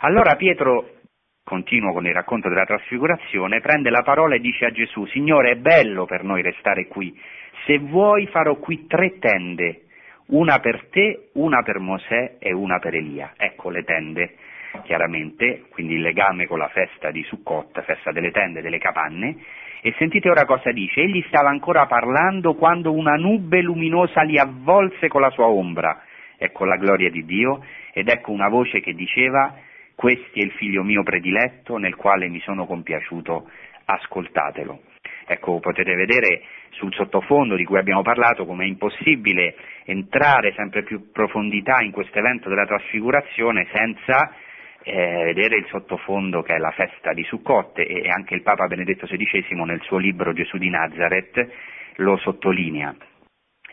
[0.00, 0.96] Allora Pietro,
[1.42, 5.56] continuo con il racconto della trasfigurazione, prende la parola e dice a Gesù, Signore è
[5.56, 7.18] bello per noi restare qui,
[7.66, 9.82] se vuoi farò qui tre tende,
[10.26, 13.32] una per te, una per Mosè e una per Elia.
[13.36, 14.34] Ecco le tende
[14.82, 19.36] chiaramente, quindi il legame con la festa di Sukkot, festa delle tende, delle capanne,
[19.82, 25.08] e sentite ora cosa dice, egli stava ancora parlando quando una nube luminosa li avvolse
[25.08, 26.02] con la sua ombra,
[26.36, 29.56] ecco la gloria di Dio, ed ecco una voce che diceva,
[29.94, 33.48] questo è il figlio mio prediletto nel quale mi sono compiaciuto,
[33.86, 34.80] ascoltatelo.
[35.26, 39.54] Ecco, potete vedere sul sottofondo di cui abbiamo parlato come è impossibile
[39.84, 44.34] entrare sempre più in profondità in questo evento della trasfigurazione senza
[44.82, 49.06] eh, vedere il sottofondo che è la festa di Sukkot e anche il Papa Benedetto
[49.06, 51.48] XVI nel suo libro Gesù di Nazareth
[51.96, 52.94] lo sottolinea.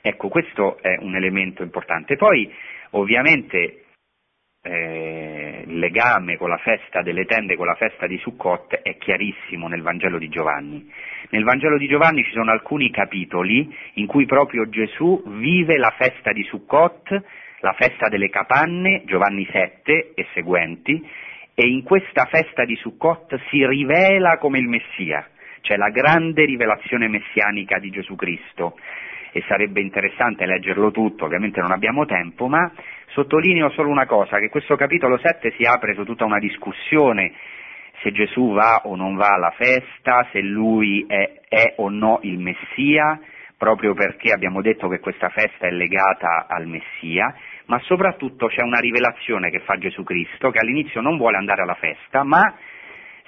[0.01, 2.15] Ecco, questo è un elemento importante.
[2.15, 2.51] Poi,
[2.91, 3.83] ovviamente,
[4.61, 9.67] eh, il legame con la festa delle tende, con la festa di Sukkot è chiarissimo
[9.67, 10.91] nel Vangelo di Giovanni.
[11.29, 16.31] Nel Vangelo di Giovanni ci sono alcuni capitoli in cui proprio Gesù vive la festa
[16.31, 17.23] di Sukkot
[17.59, 21.05] la festa delle capanne, Giovanni 7 e seguenti,
[21.53, 25.27] e in questa festa di Sukkot si rivela come il Messia,
[25.61, 28.77] cioè la grande rivelazione messianica di Gesù Cristo.
[29.31, 32.71] E sarebbe interessante leggerlo tutto, ovviamente non abbiamo tempo, ma
[33.07, 37.33] sottolineo solo una cosa, che questo capitolo 7 si apre su tutta una discussione
[38.01, 42.37] se Gesù va o non va alla festa, se lui è, è o no il
[42.37, 43.19] Messia,
[43.57, 47.33] proprio perché abbiamo detto che questa festa è legata al Messia,
[47.65, 51.75] ma soprattutto c'è una rivelazione che fa Gesù Cristo, che all'inizio non vuole andare alla
[51.75, 52.55] festa, ma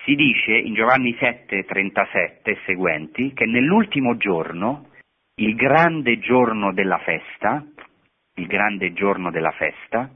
[0.03, 4.88] si dice in Giovanni 7, 37 e seguenti che nell'ultimo giorno,
[5.36, 7.65] il grande giorno della festa,
[8.36, 10.09] il grande giorno della festa,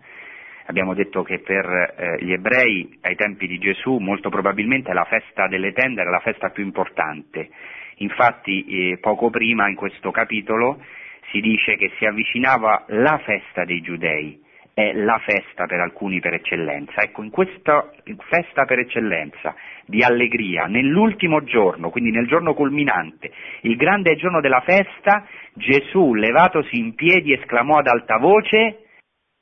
[0.66, 5.48] abbiamo detto che per eh, gli ebrei ai tempi di Gesù molto probabilmente la festa
[5.48, 7.50] delle tende era la festa più importante,
[7.98, 10.84] Infatti eh, poco prima in questo capitolo
[11.32, 14.42] si dice che si avvicinava la festa dei giudei,
[14.74, 17.02] è la festa per alcuni per eccellenza.
[17.02, 17.92] Ecco, in questa
[18.30, 23.32] festa per eccellenza di allegria, nell'ultimo giorno, quindi nel giorno culminante,
[23.62, 28.88] il grande giorno della festa, Gesù, levatosi in piedi, esclamò ad alta voce,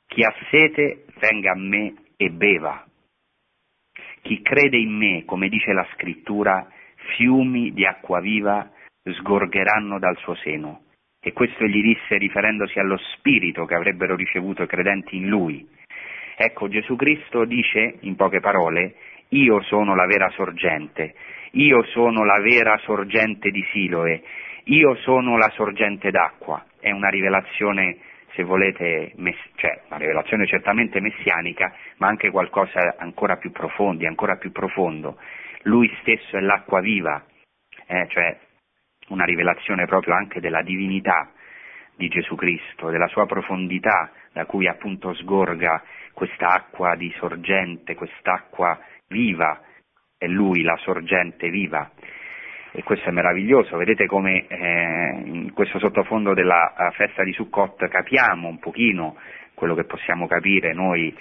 [0.06, 2.84] chi ha sete venga a me e beva.
[4.20, 6.68] Chi crede in me, come dice la scrittura,
[7.16, 8.70] fiumi di acqua viva
[9.04, 10.82] sgorgeranno dal suo seno.
[11.20, 15.66] E questo gli disse riferendosi allo spirito che avrebbero ricevuto i credenti in lui.
[16.36, 18.94] Ecco, Gesù Cristo dice, in poche parole,
[19.28, 21.14] io sono la vera sorgente,
[21.52, 24.22] io sono la vera sorgente di Siloe,
[24.64, 26.64] io sono la sorgente d'acqua.
[26.80, 27.98] È una rivelazione,
[28.34, 34.36] se volete, mess- cioè una rivelazione certamente messianica, ma anche qualcosa ancora più profondo, ancora
[34.36, 35.18] più profondo
[35.62, 37.24] lui stesso è l'acqua viva,
[37.86, 38.38] eh, cioè
[39.08, 41.30] una rivelazione proprio anche della divinità
[41.96, 45.82] di Gesù Cristo, della sua profondità da cui appunto sgorga
[46.14, 49.60] questa acqua di sorgente, quest'acqua viva,
[50.16, 51.90] è lui la sorgente viva.
[52.74, 57.86] E questo è meraviglioso, vedete come eh, in questo sottofondo della eh, festa di Sukkot
[57.86, 59.16] capiamo un pochino
[59.52, 61.14] quello che possiamo capire noi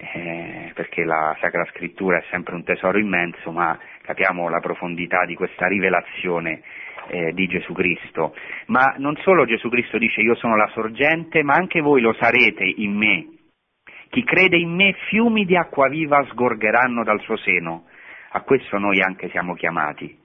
[0.00, 5.34] eh, perché la Sacra Scrittura è sempre un tesoro immenso, ma capiamo la profondità di
[5.34, 6.62] questa rivelazione
[7.08, 8.34] eh, di Gesù Cristo.
[8.66, 12.64] Ma non solo Gesù Cristo dice io sono la sorgente, ma anche voi lo sarete
[12.64, 13.26] in me.
[14.08, 17.84] Chi crede in me fiumi di acqua viva sgorgeranno dal suo seno.
[18.30, 20.16] A questo noi anche siamo chiamati,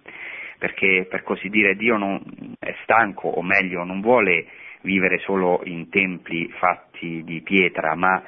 [0.58, 2.22] perché per così dire Dio non,
[2.60, 4.46] è stanco, o meglio non vuole
[4.82, 8.24] vivere solo in templi fatti di pietra, ma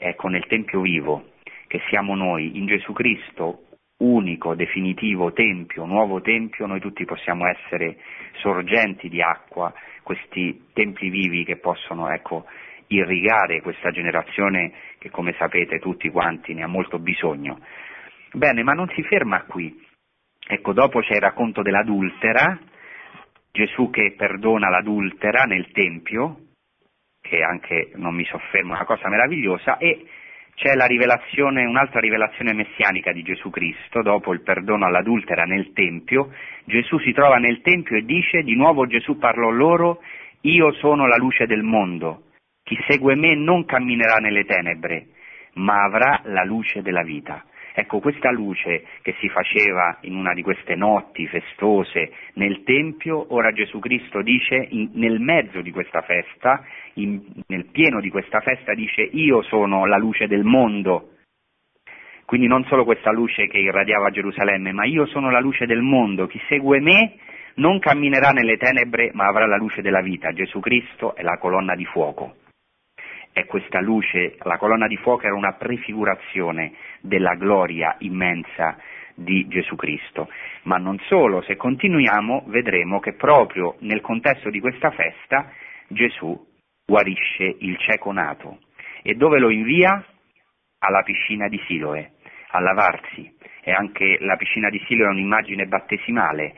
[0.00, 1.32] ecco nel Tempio vivo,
[1.66, 3.66] che siamo noi, in Gesù Cristo,
[3.98, 7.98] unico, definitivo Tempio, nuovo Tempio, noi tutti possiamo essere
[8.40, 9.72] sorgenti di acqua,
[10.02, 12.46] questi templi vivi che possono ecco,
[12.88, 17.60] irrigare questa generazione che come sapete tutti quanti ne ha molto bisogno.
[18.32, 19.86] Bene, ma non si ferma qui.
[20.48, 22.58] Ecco, dopo c'è il racconto dell'adultera,
[23.52, 26.49] Gesù che perdona l'adultera nel Tempio,
[27.30, 30.04] che anche non mi soffermo, è una cosa meravigliosa, e
[30.56, 36.98] c'è rivelazione, un'altra rivelazione messianica di Gesù Cristo, dopo il perdono all'adultera nel Tempio, Gesù
[36.98, 40.02] si trova nel Tempio e dice, di nuovo Gesù parlò loro,
[40.42, 42.24] io sono la luce del mondo,
[42.64, 45.06] chi segue me non camminerà nelle tenebre,
[45.54, 47.44] ma avrà la luce della vita.
[47.72, 53.52] Ecco, questa luce che si faceva in una di queste notti festose nel Tempio, ora
[53.52, 56.64] Gesù Cristo dice, in, nel mezzo di questa festa,
[56.94, 61.10] in, nel pieno di questa festa, dice io sono la luce del mondo.
[62.24, 66.26] Quindi non solo questa luce che irradiava Gerusalemme, ma io sono la luce del mondo.
[66.26, 67.16] Chi segue me
[67.54, 70.32] non camminerà nelle tenebre, ma avrà la luce della vita.
[70.32, 72.36] Gesù Cristo è la colonna di fuoco
[73.32, 78.76] è questa luce, la colonna di fuoco era una prefigurazione della gloria immensa
[79.14, 80.28] di Gesù Cristo.
[80.62, 85.52] Ma non solo, se continuiamo vedremo che proprio nel contesto di questa festa
[85.88, 86.38] Gesù
[86.84, 88.58] guarisce il cieco nato.
[89.02, 90.04] E dove lo invia?
[90.82, 92.12] Alla piscina di Siloe,
[92.50, 93.36] a lavarsi.
[93.62, 96.54] E anche la piscina di Siloe è un'immagine battesimale.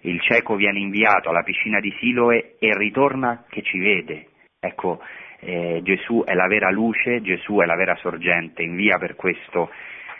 [0.00, 4.28] Il cieco viene inviato alla piscina di Siloe e ritorna che ci vede.
[4.60, 5.00] Ecco,
[5.38, 9.70] eh, Gesù è la vera luce, Gesù è la vera sorgente, invia per questo,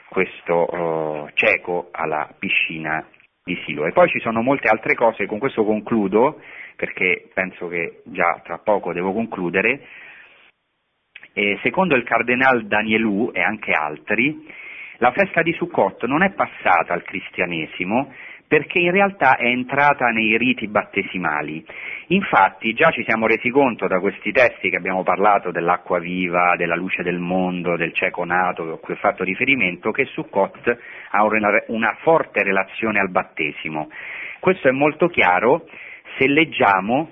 [0.08, 3.04] questo oh, cieco alla piscina
[3.42, 3.84] di Silo.
[3.84, 6.40] E poi ci sono molte altre cose, con questo concludo,
[6.76, 9.80] perché penso che già tra poco devo concludere.
[11.32, 14.46] E secondo il cardenal Danielou e anche altri,
[14.98, 18.12] la festa di Sukkot non è passata al cristianesimo
[18.48, 21.62] perché in realtà è entrata nei riti battesimali.
[22.08, 26.74] Infatti già ci siamo resi conto da questi testi che abbiamo parlato dell'acqua viva, della
[26.74, 30.78] luce del mondo, del cieco nato, a cui ho fatto riferimento, che Sukkot
[31.10, 31.24] ha
[31.66, 33.90] una forte relazione al battesimo.
[34.40, 35.68] Questo è molto chiaro
[36.16, 37.10] se leggiamo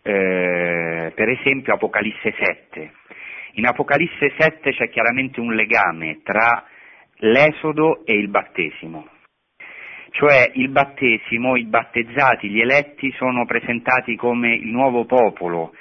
[0.00, 2.92] eh, per esempio Apocalisse 7.
[3.54, 6.64] In Apocalisse 7 c'è chiaramente un legame tra
[7.16, 9.08] l'esodo e il battesimo
[10.10, 15.72] cioè il battesimo, i battezzati, gli eletti sono presentati come il nuovo popolo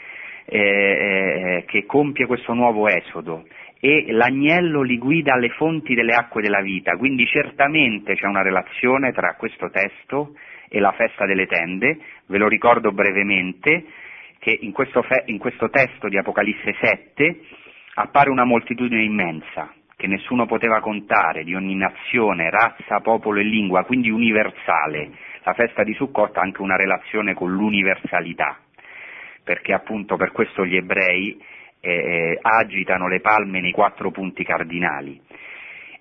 [0.45, 3.45] eh, eh, che compie questo nuovo esodo.
[3.79, 9.11] E l'agnello li guida alle fonti delle acque della vita, quindi certamente c'è una relazione
[9.11, 10.35] tra questo testo
[10.69, 13.85] e la festa delle tende, ve lo ricordo brevemente
[14.39, 17.39] che in questo, fe- in questo testo di Apocalisse 7
[17.95, 23.83] appare una moltitudine immensa, che nessuno poteva contare, di ogni nazione, razza, popolo e lingua,
[23.83, 25.09] quindi universale.
[25.41, 28.59] La festa di Sukkot ha anche una relazione con l'universalità,
[29.43, 31.41] perché appunto per questo gli ebrei
[31.79, 35.19] eh, eh, agitano le palme nei quattro punti cardinali.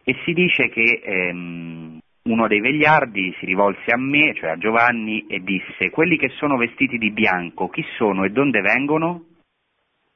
[0.05, 5.25] E si dice che ehm, uno dei vegliardi si rivolse a me, cioè a Giovanni,
[5.27, 9.26] e disse, quelli che sono vestiti di bianco, chi sono e donde vengono?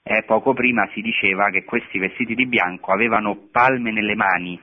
[0.03, 4.59] Eh, poco prima si diceva che questi vestiti di bianco avevano palme nelle mani,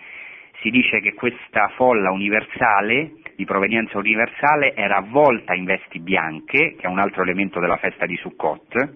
[0.62, 6.88] si dice che questa folla universale, di provenienza universale, era avvolta in vesti bianche, che
[6.88, 8.94] è un altro elemento della festa di Sukkot,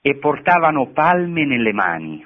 [0.00, 2.24] e portavano palme nelle mani,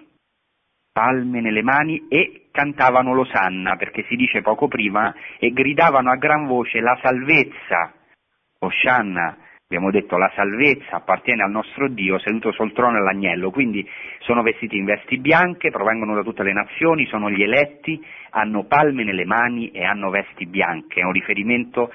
[0.92, 6.46] palme nelle mani e cantavano l'osanna, perché si dice poco prima, e gridavano a gran
[6.46, 7.94] voce la salvezza,
[8.58, 9.38] Oshanna,
[9.72, 14.76] abbiamo detto la salvezza appartiene al nostro Dio seduto sul trono all'agnello, quindi sono vestiti
[14.76, 19.70] in vesti bianche, provengono da tutte le nazioni, sono gli eletti, hanno palme nelle mani
[19.70, 21.90] e hanno vesti bianche, è un riferimento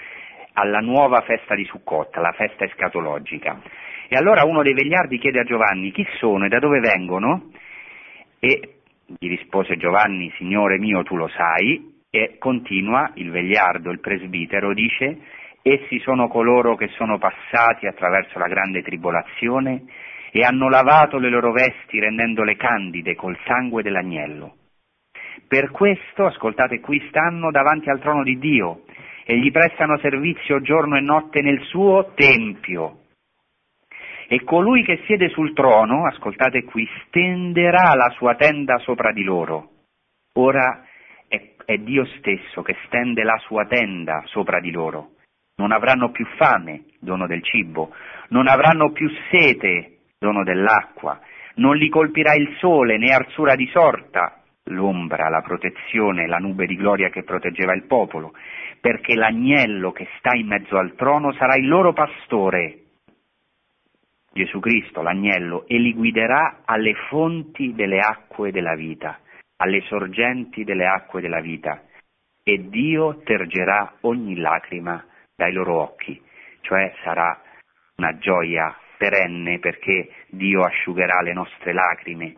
[0.54, 3.62] alla nuova festa di Sukkot, la festa escatologica.
[4.08, 7.52] E allora uno dei vegliardi chiede a Giovanni chi sono e da dove vengono?
[8.40, 14.74] E gli rispose Giovanni, Signore mio, tu lo sai, e continua il vegliardo, il presbitero,
[14.74, 15.20] dice
[15.70, 19.84] Essi sono coloro che sono passati attraverso la grande tribolazione
[20.32, 24.56] e hanno lavato le loro vesti rendendole candide col sangue dell'agnello.
[25.46, 28.84] Per questo, ascoltate qui, stanno davanti al trono di Dio
[29.26, 33.00] e gli prestano servizio giorno e notte nel suo tempio.
[34.30, 39.72] E colui che siede sul trono, ascoltate qui, stenderà la sua tenda sopra di loro.
[40.36, 40.86] Ora
[41.28, 45.16] è, è Dio stesso che stende la sua tenda sopra di loro.
[45.58, 47.92] Non avranno più fame, dono del cibo,
[48.30, 51.20] non avranno più sete, dono dell'acqua,
[51.56, 56.76] non li colpirà il sole né arzura di sorta, l'ombra, la protezione, la nube di
[56.76, 58.34] gloria che proteggeva il popolo,
[58.80, 62.82] perché l'agnello che sta in mezzo al trono sarà il loro pastore,
[64.32, 69.20] Gesù Cristo, l'agnello, e li guiderà alle fonti delle acque della vita,
[69.58, 71.82] alle sorgenti delle acque della vita,
[72.44, 75.04] e Dio tergerà ogni lacrima
[75.38, 76.20] dai loro occhi,
[76.62, 77.40] cioè sarà
[77.98, 82.36] una gioia perenne perché Dio asciugherà le nostre lacrime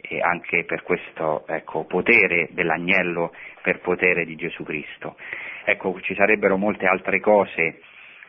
[0.00, 5.16] e anche per questo ecco, potere dell'agnello, per potere di Gesù Cristo.
[5.64, 7.80] Ecco, ci sarebbero molte altre cose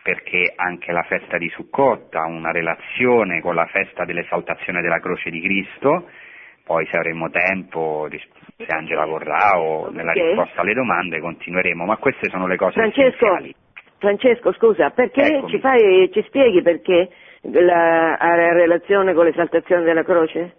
[0.04, 5.32] perché anche la festa di Sukkot ha una relazione con la festa dell'esaltazione della croce
[5.32, 6.08] di Cristo,
[6.64, 12.30] poi se avremo tempo, se Angela vorrà o nella risposta alle domande continueremo, ma queste
[12.30, 13.56] sono le cose Francesco, essenziali.
[14.00, 17.10] Francesco, scusa, perché ci, fai, ci, spieghi perché
[17.42, 20.58] la, ha relazione con l'esaltazione della croce?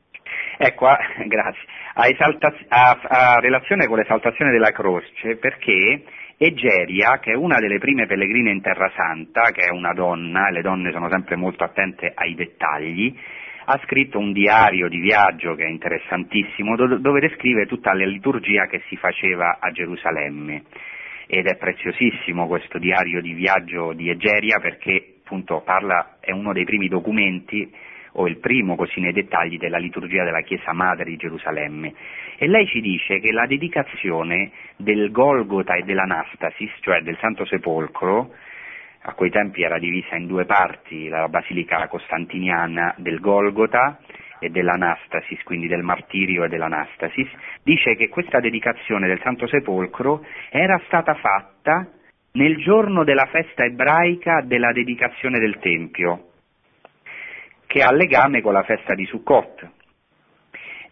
[0.59, 0.87] Ecco,
[1.27, 1.63] grazie.
[1.95, 6.03] Ha, esalta- ha, ha relazione con l'esaltazione della croce perché
[6.37, 10.53] Egeria, che è una delle prime pellegrine in Terra Santa, che è una donna, e
[10.53, 13.13] le donne sono sempre molto attente ai dettagli,
[13.65, 18.83] ha scritto un diario di viaggio che è interessantissimo, dove descrive tutta la liturgia che
[18.89, 20.63] si faceva a Gerusalemme.
[21.31, 26.65] Ed è preziosissimo questo diario di viaggio di Egeria perché appunto parla, è uno dei
[26.65, 27.71] primi documenti
[28.13, 31.93] o il primo così nei dettagli della liturgia della Chiesa Madre di Gerusalemme.
[32.39, 38.33] E lei ci dice che la dedicazione del Golgota e dell'Anastasis, cioè del Santo Sepolcro,
[39.03, 44.01] a quei tempi era divisa in due parti, la basilica costantiniana del Golgota
[44.39, 47.29] e dell'Anastasis, quindi del martirio e dell'Anastasis,
[47.63, 51.89] dice che questa dedicazione del Santo Sepolcro era stata fatta
[52.33, 56.25] nel giorno della festa ebraica della dedicazione del Tempio,
[57.67, 59.71] che ha legame con la festa di Sukkot.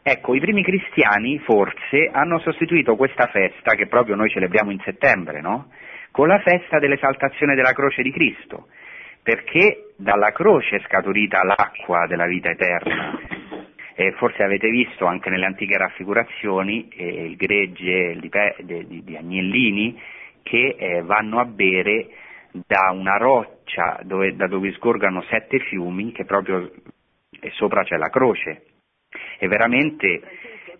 [0.02, 5.40] Ecco, i primi cristiani forse hanno sostituito questa festa, che proprio noi celebriamo in settembre,
[5.40, 5.68] no?
[6.16, 8.68] con la festa dell'esaltazione della croce di Cristo,
[9.26, 13.18] perché dalla croce è scaturita l'acqua della vita eterna.
[13.96, 20.00] E forse avete visto anche nelle antiche raffigurazioni eh, il gregge di, di, di agnellini
[20.44, 22.06] che eh, vanno a bere
[22.52, 26.70] da una roccia dove, da dove sgorgano sette fiumi che proprio
[27.40, 28.62] e sopra c'è la croce.
[29.40, 30.20] E veramente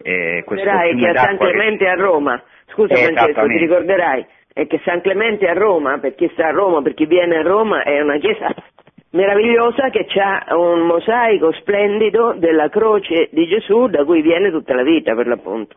[0.03, 1.91] eh, questo fiume che a San Clemente che...
[1.91, 4.27] a Roma, scusa eh, Francesco, ti ricorderai,
[4.57, 7.43] è che San Clemente a Roma, per chi sta a Roma, per chi viene a
[7.43, 8.55] Roma, è una chiesa
[9.11, 14.83] meravigliosa che ha un mosaico splendido della croce di Gesù da cui viene tutta la
[14.83, 15.77] vita per l'appunto.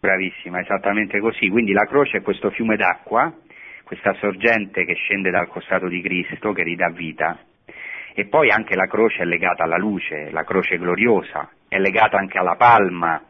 [0.00, 1.48] Bravissima, esattamente così.
[1.48, 3.32] Quindi la croce è questo fiume d'acqua
[3.84, 7.38] questa sorgente che scende dal costato di Cristo, che ridà vita,
[8.12, 12.36] e poi anche la croce è legata alla luce, la croce gloriosa, è legata anche
[12.36, 13.22] alla palma,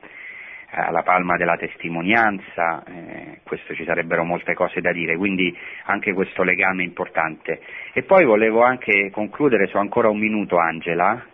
[0.71, 6.43] alla palma della testimonianza, eh, questo ci sarebbero molte cose da dire, quindi anche questo
[6.43, 7.61] legame è importante.
[7.93, 11.25] E poi volevo anche concludere, so ancora un minuto Angela,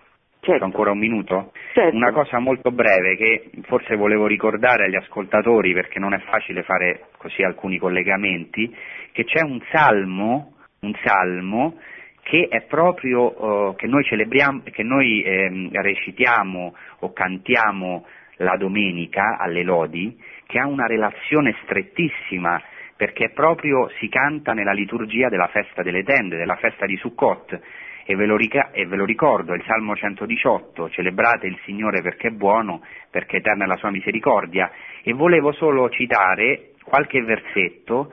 [0.41, 0.65] Certo.
[0.65, 1.53] ancora un minuto?
[1.73, 1.97] Certo.
[1.97, 7.07] Una cosa molto breve che forse volevo ricordare agli ascoltatori perché non è facile fare
[7.17, 8.75] così alcuni collegamenti,
[9.13, 11.79] che c'è un salmo, un salmo
[12.23, 18.05] che è proprio uh, che noi celebriamo, che noi eh, recitiamo o cantiamo
[18.37, 20.17] la domenica alle lodi,
[20.47, 22.61] che ha una relazione strettissima
[22.97, 27.61] perché proprio si canta nella liturgia della festa delle tende, della festa di Sukkot
[28.07, 32.29] e ve, rica- e ve lo ricordo, è il Salmo 118, celebrate il Signore perché
[32.29, 34.71] è buono, perché eterna è la sua misericordia,
[35.03, 38.13] e volevo solo citare qualche versetto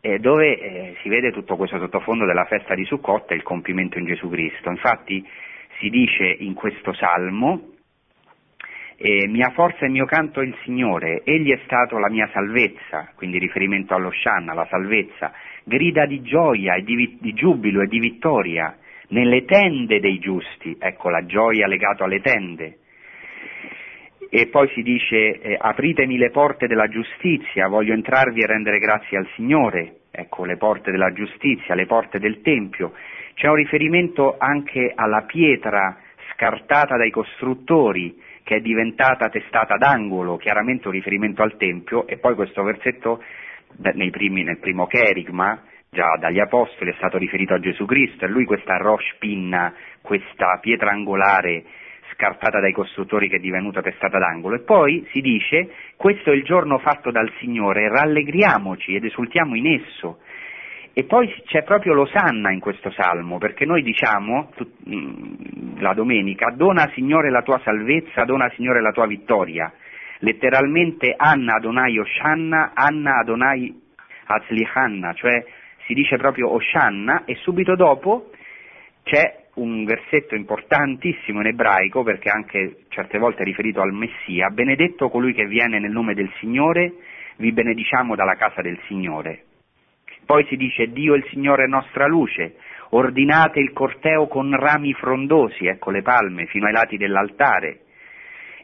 [0.00, 3.98] eh, dove eh, si vede tutto questo sottofondo della festa di Sukkot e il compimento
[3.98, 4.70] in Gesù Cristo.
[4.70, 5.26] Infatti
[5.78, 7.74] si dice in questo Salmo,
[8.98, 13.12] eh, mia forza e mio canto è il Signore, Egli è stato la mia salvezza,
[13.14, 15.32] quindi riferimento allo Shanna, la salvezza,
[15.64, 18.76] grida di gioia e di, di giubilo e di vittoria,
[19.08, 22.78] nelle tende dei giusti, ecco la gioia legata alle tende.
[24.28, 29.18] E poi si dice eh, apritemi le porte della giustizia, voglio entrarvi e rendere grazie
[29.18, 32.92] al Signore, ecco le porte della giustizia, le porte del Tempio.
[33.34, 35.96] C'è un riferimento anche alla pietra
[36.32, 42.36] scartata dai costruttori, che è diventata testata d'angolo, chiaramente un riferimento al Tempio, e poi
[42.36, 43.20] questo versetto
[44.12, 48.44] primi, nel primo cherigma, già dagli Apostoli, è stato riferito a Gesù Cristo, e lui
[48.44, 51.64] questa roche pinna, questa pietra angolare
[52.12, 54.54] scartata dai costruttori che è divenuta testata d'angolo.
[54.54, 59.66] E poi si dice, questo è il giorno fatto dal Signore, rallegriamoci ed esultiamo in
[59.66, 60.20] esso.
[60.98, 64.50] E poi c'è proprio l'osanna in questo salmo, perché noi diciamo
[64.88, 69.70] mm, la domenica, dona Signore la tua salvezza, dona Signore la tua vittoria.
[70.20, 73.78] Letteralmente Anna Adonai Oshanna, Anna Adonai
[74.24, 75.44] Azlihanna, cioè
[75.84, 78.30] si dice proprio Oshanna e subito dopo
[79.02, 85.10] c'è un versetto importantissimo in ebraico, perché anche certe volte è riferito al Messia, benedetto
[85.10, 86.94] colui che viene nel nome del Signore,
[87.36, 89.45] vi benediciamo dalla casa del Signore.
[90.26, 92.56] Poi si dice Dio il Signore è nostra luce,
[92.90, 97.82] ordinate il corteo con rami frondosi, ecco le palme, fino ai lati dell'altare.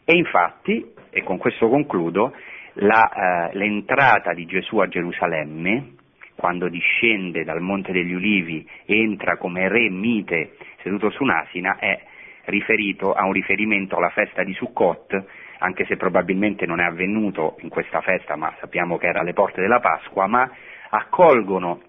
[0.05, 2.35] E infatti, e con questo concludo,
[2.75, 5.95] la, eh, l'entrata di Gesù a Gerusalemme,
[6.35, 12.01] quando discende dal Monte degli Ulivi, entra come re mite seduto su un'asina, è
[12.47, 15.25] riferito a un riferimento alla festa di Sukkot,
[15.59, 19.61] anche se probabilmente non è avvenuto in questa festa, ma sappiamo che era alle porte
[19.61, 20.51] della Pasqua, ma
[20.95, 21.81] accolgono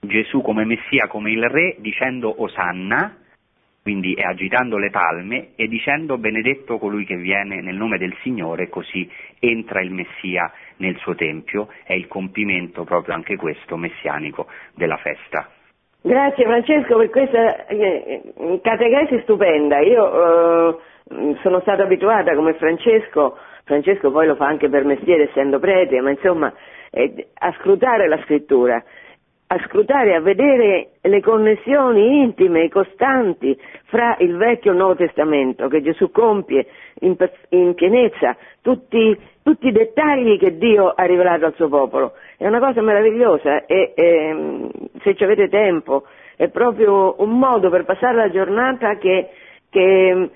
[0.00, 3.16] Gesù come Messia, come il Re, dicendo Osanna,
[3.82, 9.08] quindi agitando le palme e dicendo benedetto colui che viene nel nome del Signore, così
[9.38, 15.48] entra il Messia nel suo Tempio, è il compimento proprio anche questo messianico della festa.
[16.02, 19.80] Grazie Francesco per questa eh, catechesi stupenda.
[19.80, 23.36] Io eh, sono stata abituata come Francesco,
[23.70, 26.52] Francesco poi lo fa anche per mestiere essendo prete, ma insomma
[26.90, 28.82] eh, a scrutare la scrittura,
[29.46, 35.68] a scrutare, a vedere le connessioni intime, costanti fra il Vecchio e il Nuovo Testamento
[35.68, 36.66] che Gesù compie
[37.02, 37.14] in,
[37.50, 42.14] in pienezza, tutti, tutti, i dettagli che Dio ha rivelato al suo popolo.
[42.36, 44.70] È una cosa meravigliosa e, e ehm,
[45.02, 49.28] se ci avete tempo è proprio un modo per passare la giornata che,
[49.70, 50.30] che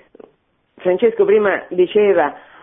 [0.77, 2.53] Francesco prima diceva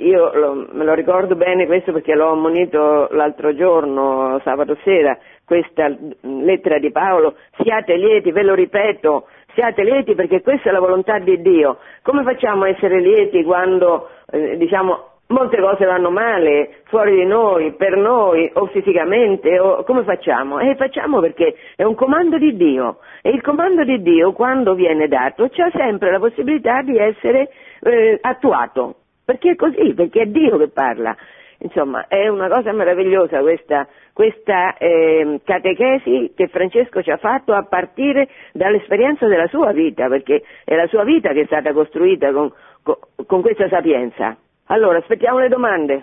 [0.00, 5.94] io lo, me lo ricordo bene questo perché l'ho ammonito l'altro giorno, sabato sera, questa
[6.22, 11.18] lettera di Paolo, siate lieti, ve lo ripeto, siate lieti perché questa è la volontà
[11.18, 11.78] di Dio.
[12.02, 17.72] Come facciamo a essere lieti quando, eh, diciamo, molte cose vanno male fuori di noi,
[17.72, 20.60] per noi o fisicamente, o come facciamo?
[20.60, 25.08] E facciamo perché è un comando di Dio e il comando di Dio quando viene
[25.08, 27.50] dato c'è sempre la possibilità di essere
[27.82, 28.94] eh, attuato
[29.30, 31.16] perché è così, perché è Dio che parla.
[31.58, 37.62] Insomma, è una cosa meravigliosa questa, questa eh, catechesi che Francesco ci ha fatto a
[37.62, 42.52] partire dall'esperienza della sua vita, perché è la sua vita che è stata costruita con,
[42.82, 44.36] con, con questa sapienza.
[44.66, 46.02] Allora, aspettiamo le domande.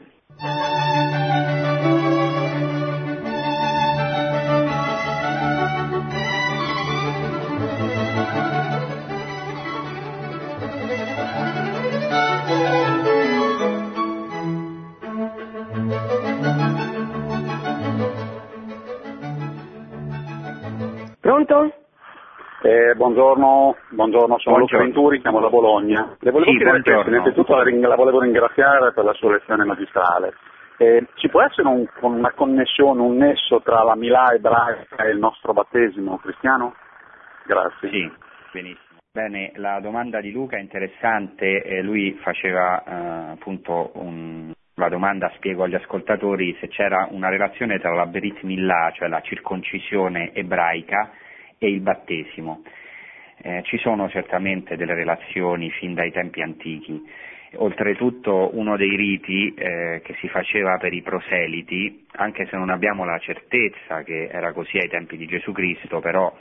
[21.47, 21.73] Pronto?
[22.63, 26.17] Eh, buongiorno, buongiorno, sono Luca Venturi, chiamo da Bologna.
[26.19, 30.33] Le volevo sì, questo, innanzitutto la, la, volevo ringraziare per la sua lezione magistrale.
[30.77, 35.19] Eh, ci può essere un, una connessione, un nesso tra la Milà ebraica e il
[35.19, 36.75] nostro battesimo cristiano?
[37.45, 37.89] Grazie.
[37.89, 38.11] Sì,
[38.51, 38.99] benissimo.
[39.13, 45.31] Bene, la domanda di Luca è interessante, eh, lui faceva eh, appunto un, la domanda
[45.35, 51.11] spiego agli ascoltatori se c'era una relazione tra la Berit Millah, cioè la circoncisione ebraica,
[51.57, 52.63] e il battesimo.
[53.39, 57.01] Eh, ci sono certamente delle relazioni fin dai tempi antichi.
[57.55, 63.05] Oltretutto uno dei riti eh, che si faceva per i proseliti, anche se non abbiamo
[63.05, 66.35] la certezza che era così ai tempi di Gesù Cristo, però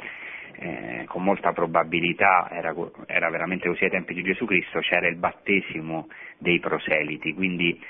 [0.59, 2.75] eh, con molta probabilità era,
[3.07, 6.09] era, veramente così ai tempi di Gesù Cristo, c'era il battesimo
[6.39, 7.81] dei proseliti, quindi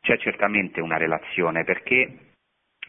[0.00, 2.10] c'è certamente una relazione perché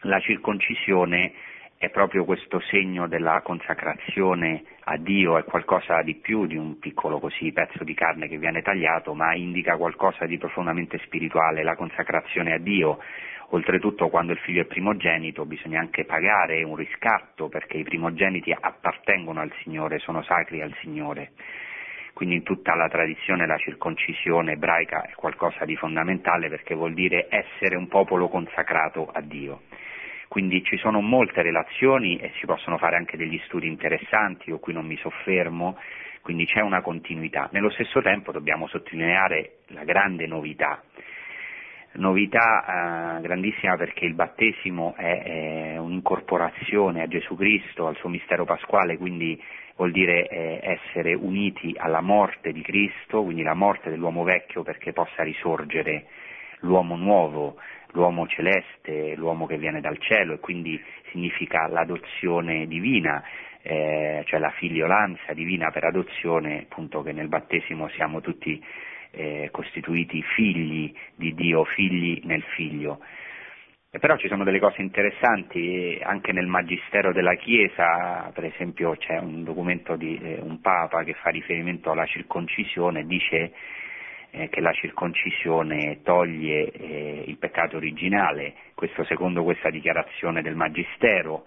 [0.02, 1.32] la circoncisione
[1.78, 7.20] è proprio questo segno della consacrazione a Dio, è qualcosa di più di un piccolo
[7.20, 12.52] così pezzo di carne che viene tagliato, ma indica qualcosa di profondamente spirituale, la consacrazione
[12.52, 12.98] a Dio.
[13.50, 19.40] Oltretutto quando il figlio è primogenito bisogna anche pagare un riscatto perché i primogeniti appartengono
[19.40, 21.30] al Signore, sono sacri al Signore
[22.18, 27.28] quindi in tutta la tradizione la circoncisione ebraica è qualcosa di fondamentale perché vuol dire
[27.30, 29.60] essere un popolo consacrato a Dio.
[30.28, 34.74] Quindi ci sono molte relazioni e si possono fare anche degli studi interessanti, io qui
[34.74, 35.76] non mi soffermo,
[36.20, 37.48] quindi c'è una continuità.
[37.52, 40.82] Nello stesso tempo dobbiamo sottolineare la grande novità.
[41.92, 48.44] novità eh, grandissima perché il battesimo è, è, un'incorporazione a Gesù Cristo, al suo mistero
[48.44, 49.42] pasquale, quindi
[49.76, 54.92] vuol dire eh, essere uniti alla morte di Cristo, quindi la morte dell'uomo vecchio perché
[54.92, 56.04] possa risorgere
[56.60, 57.56] l'uomo nuovo,
[57.92, 60.80] l'uomo celeste, l'uomo che viene dal cielo e quindi
[61.10, 63.22] significa l'adozione divina,
[63.62, 68.62] eh, cioè la figliolanza divina per adozione, appunto che nel battesimo siamo tutti
[69.10, 73.00] eh, costituiti figli di Dio, figli nel figlio.
[73.90, 79.16] E però ci sono delle cose interessanti anche nel Magistero della Chiesa, per esempio c'è
[79.16, 83.52] un documento di eh, un Papa che fa riferimento alla circoncisione, dice
[84.30, 91.46] eh, che la circoncisione toglie eh, il peccato originale, questo secondo questa dichiarazione del Magistero.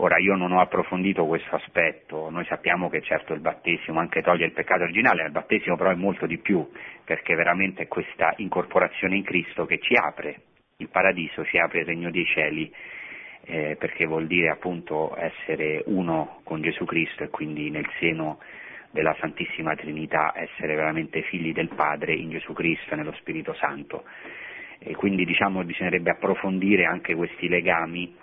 [0.00, 4.46] Ora io non ho approfondito questo aspetto, noi sappiamo che certo il battesimo anche toglie
[4.46, 6.68] il peccato originale, il battesimo però è molto di più,
[7.04, 10.42] perché veramente è questa incorporazione in Cristo che ci apre
[10.76, 12.72] il paradiso, ci apre il regno dei cieli,
[13.46, 18.38] eh, perché vuol dire appunto essere uno con Gesù Cristo e quindi nel seno
[18.90, 24.04] della Santissima Trinità, essere veramente figli del Padre in Gesù Cristo e nello Spirito Santo.
[24.78, 28.14] E quindi diciamo bisognerebbe approfondire anche questi legami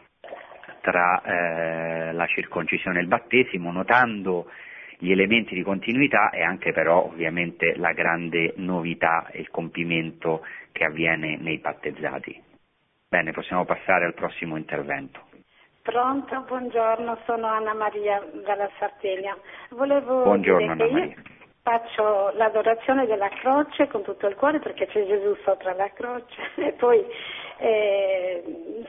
[0.81, 4.49] tra eh, la circoncisione e il battesimo, notando
[4.97, 10.85] gli elementi di continuità e anche però ovviamente la grande novità e il compimento che
[10.85, 12.41] avviene nei battezzati.
[13.07, 15.24] Bene, possiamo passare al prossimo intervento.
[15.85, 19.37] Pronto, buongiorno, sono Anna Maria dalla Sardegna.
[19.69, 21.15] Volevo buongiorno Anna Maria.
[21.67, 26.73] Faccio l'adorazione della croce con tutto il cuore perché c'è Gesù sopra la croce e
[26.73, 27.03] poi
[27.57, 28.43] eh,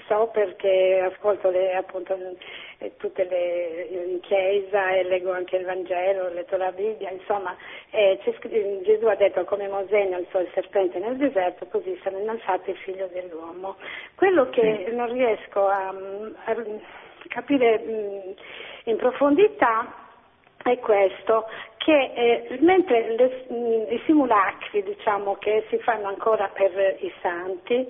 [0.06, 2.14] so perché ascolto le, appunto
[2.76, 7.56] eh, tutte le in chiesa e leggo anche il Vangelo, ho letto la Bibbia, insomma
[7.92, 8.20] eh,
[8.82, 13.06] Gesù ha detto come Mosè innalzò il serpente nel deserto, così sarà innalzato il figlio
[13.06, 13.76] dell'uomo.
[14.16, 15.94] Quello che non riesco a,
[16.44, 16.56] a
[17.28, 18.34] capire mh,
[18.90, 20.04] in profondità
[20.62, 21.46] è questo,
[21.86, 27.86] che eh, mentre le, mh, i simulacri diciamo, che si fanno ancora per i santi,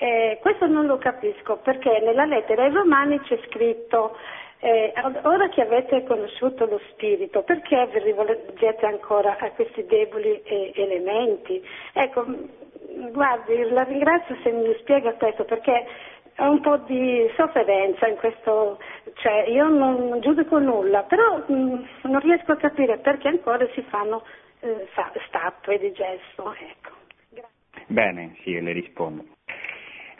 [0.00, 4.14] eh, questo non lo capisco perché nella lettera ai Romani c'è scritto
[4.60, 4.92] eh,
[5.22, 11.64] ora che avete conosciuto lo Spirito, perché vi rivolgete ancora a questi deboli eh, elementi?
[11.94, 12.26] Ecco,
[13.12, 15.86] guardi, la ringrazio se mi spiega questo perché
[16.40, 18.78] ho un po' di sofferenza in questo,
[19.14, 24.24] cioè io non giudico nulla, però mh, non riesco a capire perché ancora si fanno
[24.60, 24.88] eh,
[25.26, 26.54] statue di gesso.
[26.54, 26.96] Ecco.
[27.86, 29.24] Bene, sì, le rispondo.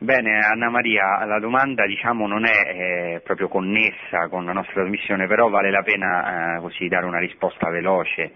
[0.01, 5.27] Bene, Anna Maria, la domanda diciamo, non è eh, proprio connessa con la nostra trasmissione,
[5.27, 8.33] però vale la pena eh, così dare una risposta veloce.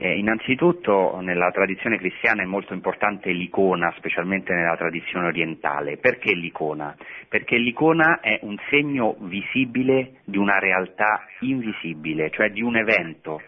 [0.00, 5.96] Eh, innanzitutto nella tradizione cristiana è molto importante l'icona, specialmente nella tradizione orientale.
[5.96, 6.94] Perché l'icona?
[7.28, 13.42] Perché l'icona è un segno visibile di una realtà invisibile, cioè di un evento.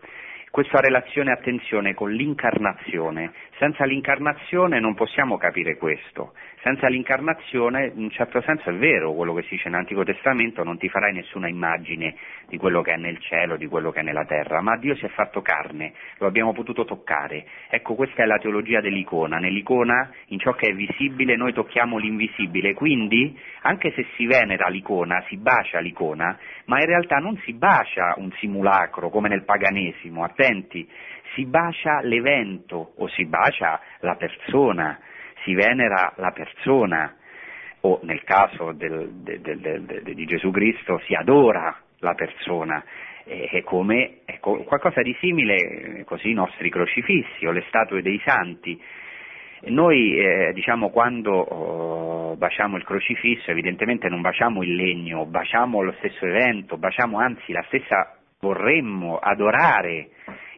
[0.50, 3.30] Questo ha relazione, attenzione, con l'incarnazione.
[3.56, 6.32] Senza l'incarnazione non possiamo capire questo.
[6.62, 10.76] Senza l'incarnazione, in un certo senso è vero quello che si dice nell'Antico Testamento, non
[10.76, 12.14] ti farai nessuna immagine
[12.48, 15.06] di quello che è nel cielo, di quello che è nella terra, ma Dio si
[15.06, 17.46] è fatto carne, lo abbiamo potuto toccare.
[17.70, 19.38] Ecco, questa è la teologia dell'icona.
[19.38, 25.24] Nell'icona, in ciò che è visibile, noi tocchiamo l'invisibile, quindi anche se si venera l'icona,
[25.28, 30.86] si bacia l'icona, ma in realtà non si bacia un simulacro come nel paganesimo, attenti,
[31.32, 35.00] si bacia l'evento o si bacia la persona
[35.42, 37.14] si venera la persona
[37.82, 42.82] o nel caso del, del, del, di Gesù Cristo si adora la persona.
[43.24, 48.80] È come è qualcosa di simile così i nostri crocifissi o le statue dei santi.
[49.66, 55.92] Noi eh, diciamo quando oh, baciamo il crocifisso evidentemente non baciamo il legno, baciamo lo
[55.98, 60.08] stesso evento, baciamo anzi la stessa vorremmo adorare,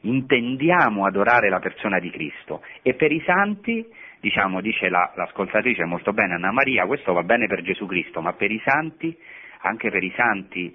[0.03, 3.85] intendiamo adorare la persona di Cristo e per i santi
[4.23, 8.33] diciamo, dice la, l'ascoltatrice molto bene Anna Maria, questo va bene per Gesù Cristo, ma
[8.35, 9.15] per i santi,
[9.63, 10.73] anche per i santi,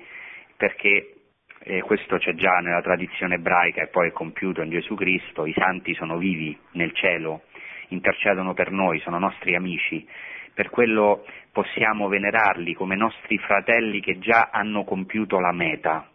[0.58, 1.14] perché
[1.60, 5.54] eh, questo c'è già nella tradizione ebraica e poi è compiuto in Gesù Cristo, i
[5.54, 7.44] santi sono vivi nel cielo,
[7.88, 10.06] intercedono per noi, sono nostri amici,
[10.54, 16.06] per quello possiamo venerarli come nostri fratelli che già hanno compiuto la meta,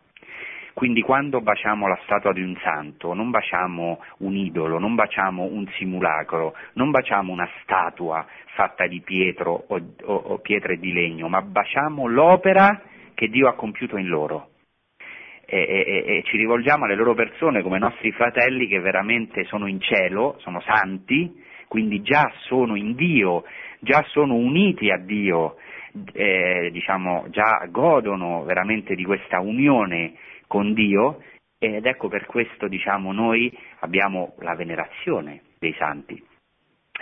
[0.75, 5.67] quindi quando baciamo la statua di un santo, non baciamo un idolo, non baciamo un
[5.77, 11.43] simulacro, non baciamo una statua fatta di pietro o, o, o pietre di legno, ma
[11.43, 12.83] baciamo l'opera
[13.15, 14.49] che Dio ha compiuto in loro.
[15.45, 19.81] E, e, e, ci rivolgiamo alle loro persone come nostri fratelli che veramente sono in
[19.81, 23.45] cielo, sono santi, quindi già sono in Dio
[23.83, 25.57] già sono uniti a Dio,
[26.13, 30.15] eh, diciamo, già godono veramente di questa unione
[30.53, 31.23] con Dio
[31.59, 36.23] ed ecco per questo diciamo, noi abbiamo la venerazione dei santi.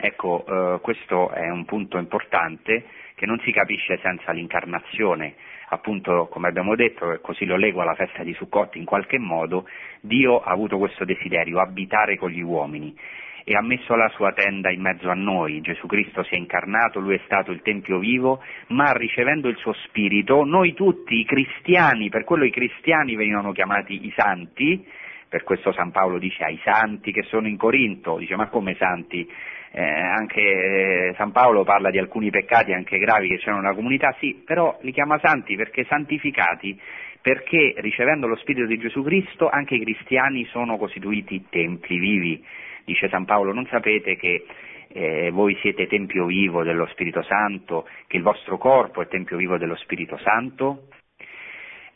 [0.03, 2.85] Ecco, eh, questo è un punto importante
[3.17, 5.35] che non si capisce senza l'incarnazione.
[5.71, 9.67] Appunto, come abbiamo detto, e così lo leggo alla festa di Sukkot, in qualche modo
[10.01, 12.97] Dio ha avuto questo desiderio, abitare con gli uomini
[13.45, 15.61] e ha messo la sua tenda in mezzo a noi.
[15.61, 19.73] Gesù Cristo si è incarnato, lui è stato il Tempio vivo, ma ricevendo il suo
[19.85, 24.87] Spirito, noi tutti i cristiani, per quello i cristiani venivano chiamati i santi,
[25.29, 29.29] per questo San Paolo dice ai santi che sono in Corinto, dice ma come santi?
[29.73, 34.13] Eh, anche eh, San Paolo parla di alcuni peccati anche gravi che c'erano nella comunità,
[34.19, 36.77] sì, però li chiama santi perché santificati,
[37.23, 42.45] perché ricevendo lo Spirito di Gesù Cristo anche i cristiani sono costituiti templi vivi.
[42.91, 44.45] Dice San Paolo, non sapete che
[44.89, 49.59] eh, voi siete tempio vivo dello Spirito Santo, che il vostro corpo è tempio vivo
[49.59, 50.89] dello Spirito Santo?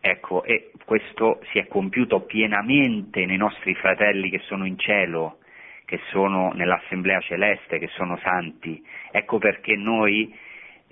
[0.00, 5.38] Ecco, e questo si è compiuto pienamente nei nostri fratelli che sono in cielo,
[5.84, 8.80] che sono nell'assemblea celeste, che sono santi.
[9.10, 10.32] Ecco perché noi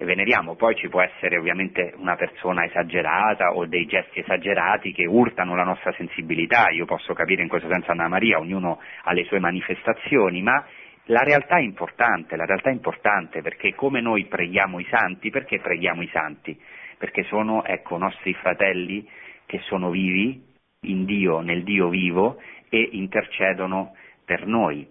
[0.04, 5.54] veneriamo, poi ci può essere ovviamente una persona esagerata o dei gesti esagerati che urtano
[5.54, 9.38] la nostra sensibilità, io posso capire in questo senso Anna Maria, ognuno ha le sue
[9.38, 10.64] manifestazioni, ma
[11.06, 15.58] la realtà è importante, la realtà è importante perché come noi preghiamo i santi, perché
[15.58, 16.58] preghiamo i santi?
[16.96, 19.08] Perché sono, ecco, nostri fratelli
[19.44, 20.40] che sono vivi
[20.82, 23.94] in Dio, nel Dio vivo e intercedono
[24.24, 24.88] per noi.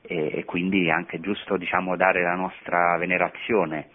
[0.00, 3.88] E, quindi è anche giusto diciamo, dare la nostra venerazione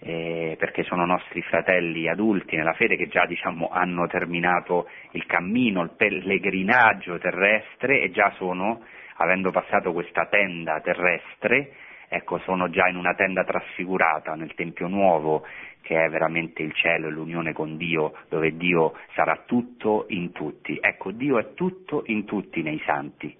[0.00, 5.82] eh, perché sono nostri fratelli adulti nella fede che già diciamo, hanno terminato il cammino,
[5.82, 8.82] il pellegrinaggio terrestre e già sono,
[9.16, 11.72] avendo passato questa tenda terrestre,
[12.08, 15.46] ecco, sono già in una tenda trasfigurata nel Tempio Nuovo,
[15.82, 20.78] che è veramente il cielo e l'unione con Dio, dove Dio sarà tutto in tutti.
[20.80, 23.36] Ecco, Dio è tutto in tutti nei santi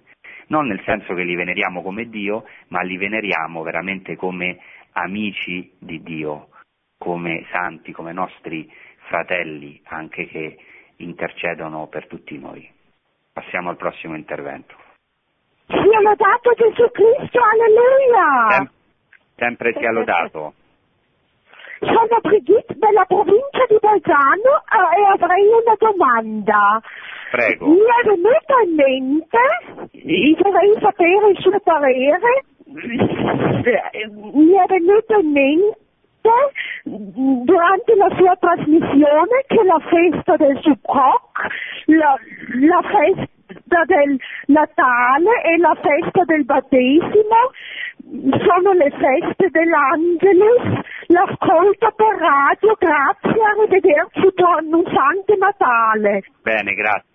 [0.47, 4.59] non nel senso che li veneriamo come Dio, ma li veneriamo veramente come
[4.91, 6.49] amici di Dio,
[7.01, 8.71] come santi, come nostri
[9.07, 10.55] fratelli anche che
[10.97, 12.69] intercedono per tutti noi.
[13.33, 14.75] Passiamo al prossimo intervento.
[15.65, 18.49] Sia lodato Gesù Cristo, alleluia!
[18.49, 18.71] Sem-
[19.35, 20.53] sempre sia lodato.
[21.79, 26.79] Sono Brigitte della provincia di Bolzano eh, e avrei una domanda.
[27.31, 27.65] Prego.
[27.65, 35.79] Mi è venuto in mente, vorrei sapere il suo parere, mi è venuto in mente
[36.83, 41.31] durante la sua trasmissione che la festa del Sukkot,
[41.85, 42.17] la,
[42.59, 47.51] la festa del Natale e la festa del battesimo
[48.01, 56.23] sono le feste dell'Angelus, l'ascolto per radio, grazie, arrivederci, buon santo Natale.
[56.41, 57.09] Bene, grazie.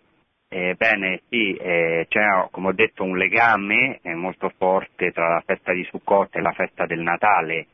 [0.48, 5.42] Eh, bene, sì, eh, c'è come ho detto un legame eh, molto forte tra la
[5.44, 7.66] festa di Sukkot e la festa del Natale,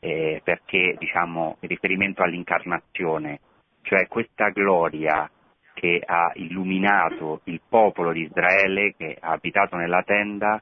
[0.00, 3.40] eh, perché diciamo in riferimento all'incarnazione,
[3.82, 5.30] cioè questa gloria
[5.74, 10.60] che ha illuminato il popolo di Israele che ha abitato nella tenda,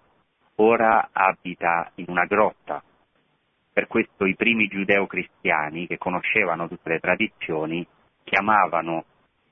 [0.57, 2.83] ora abita in una grotta.
[3.73, 7.87] Per questo i primi giudeo-cristiani che conoscevano tutte le tradizioni
[8.25, 9.05] chiamavano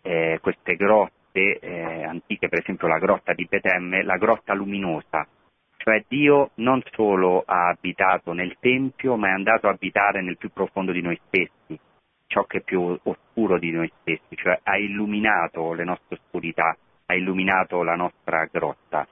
[0.03, 5.27] eh, queste grotte eh, antiche, per esempio la grotta di Betemme, la grotta luminosa,
[5.85, 10.51] cioè Dio non solo ha abitato nel Tempio, ma è andato a abitare nel più
[10.51, 11.79] profondo di noi stessi,
[12.27, 17.15] ciò che è più oscuro di noi stessi, cioè ha illuminato le nostre oscurità, ha
[17.15, 19.07] illuminato la nostra grotta,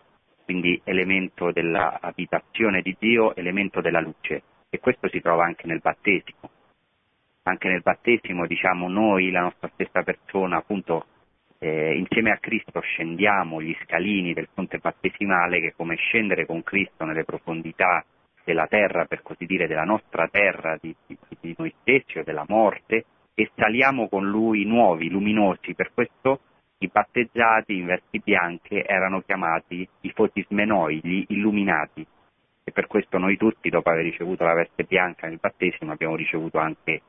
[0.46, 4.42] quindi elemento dell'abitazione di Dio, elemento della luce.
[4.70, 6.48] E questo si trova anche nel battesimo.
[7.42, 11.04] Anche nel battesimo, diciamo, noi, la nostra stessa persona, appunto,
[11.62, 16.64] eh, insieme a Cristo scendiamo gli scalini del fonte battesimale che è come scendere con
[16.64, 18.04] Cristo nelle profondità
[18.42, 22.44] della terra, per così dire, della nostra terra, di, di, di noi stessi o della
[22.48, 25.74] morte, e saliamo con Lui nuovi, luminosi.
[25.76, 26.40] Per questo
[26.78, 32.04] i battezzati in vesti bianche erano chiamati i fotismenoi, gli illuminati.
[32.64, 36.58] E per questo noi tutti, dopo aver ricevuto la veste bianca nel battesimo, abbiamo ricevuto
[36.58, 37.02] anche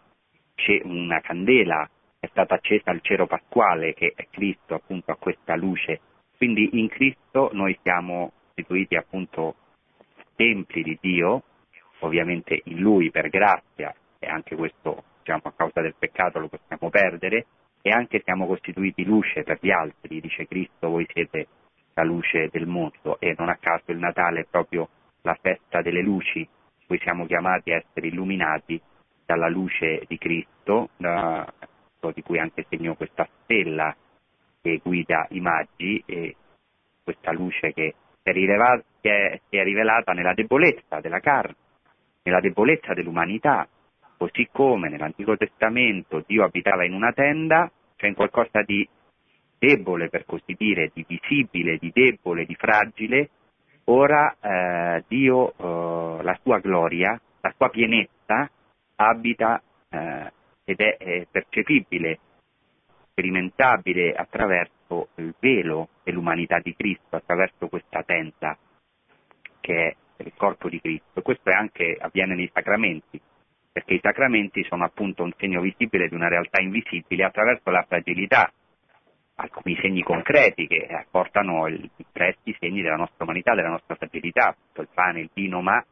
[0.83, 1.89] una candela
[2.23, 5.99] è stata accesa al cero pasquale che è Cristo appunto a questa luce.
[6.37, 9.55] Quindi in Cristo noi siamo costituiti appunto
[10.37, 11.43] templi di Dio,
[11.99, 16.89] ovviamente in Lui per grazia e anche questo diciamo a causa del peccato lo possiamo
[16.89, 17.45] perdere
[17.81, 21.47] e anche siamo costituiti luce per gli altri, dice Cristo voi siete
[21.95, 24.87] la luce del mondo e non a caso il Natale è proprio
[25.23, 26.47] la festa delle luci,
[26.87, 28.81] cui siamo chiamati a essere illuminati
[29.25, 31.45] dalla luce di Cristo, da,
[32.11, 33.95] di cui anche segno questa stella
[34.61, 36.35] che guida i maggi e
[37.03, 41.55] questa luce che si è, rilevata, è, si è rivelata nella debolezza della carne,
[42.23, 43.67] nella debolezza dell'umanità,
[44.17, 48.87] così come nell'Antico Testamento Dio abitava in una tenda, cioè in qualcosa di
[49.59, 53.29] debole per così dire, di visibile, di debole, di fragile,
[53.85, 58.49] ora eh, Dio, eh, la sua gloria, la sua pienezza
[58.95, 60.31] abita eh,
[60.63, 62.19] ed è, percepibile,
[63.11, 68.57] sperimentabile attraverso il velo dell'umanità di Cristo, attraverso questa tenda
[69.59, 71.21] che è il corpo di Cristo.
[71.21, 73.19] Questo anche avviene nei sacramenti,
[73.71, 78.51] perché i sacramenti sono appunto un segno visibile di una realtà invisibile attraverso la fragilità,
[79.35, 84.87] alcuni segni concreti che portano i presti segni della nostra umanità, della nostra fragilità, il
[84.93, 85.83] pane, il vino, ma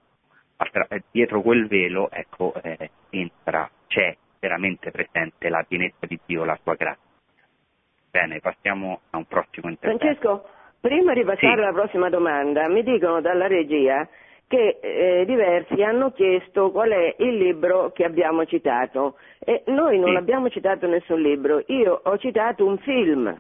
[1.12, 6.74] dietro quel velo ecco, eh, entra, c'è veramente presente la pienezza di Dio, la sua
[6.74, 7.10] grazia.
[8.10, 10.04] Bene, passiamo a un prossimo intervento.
[10.04, 10.50] Francesco,
[10.82, 11.62] prima di passare Sì.
[11.62, 14.06] alla prossima domanda, mi dicono dalla regia
[14.48, 20.10] che eh, diversi hanno chiesto qual è il libro che abbiamo citato e noi non
[20.12, 20.18] Sì.
[20.18, 23.40] abbiamo citato nessun libro, io ho citato un film.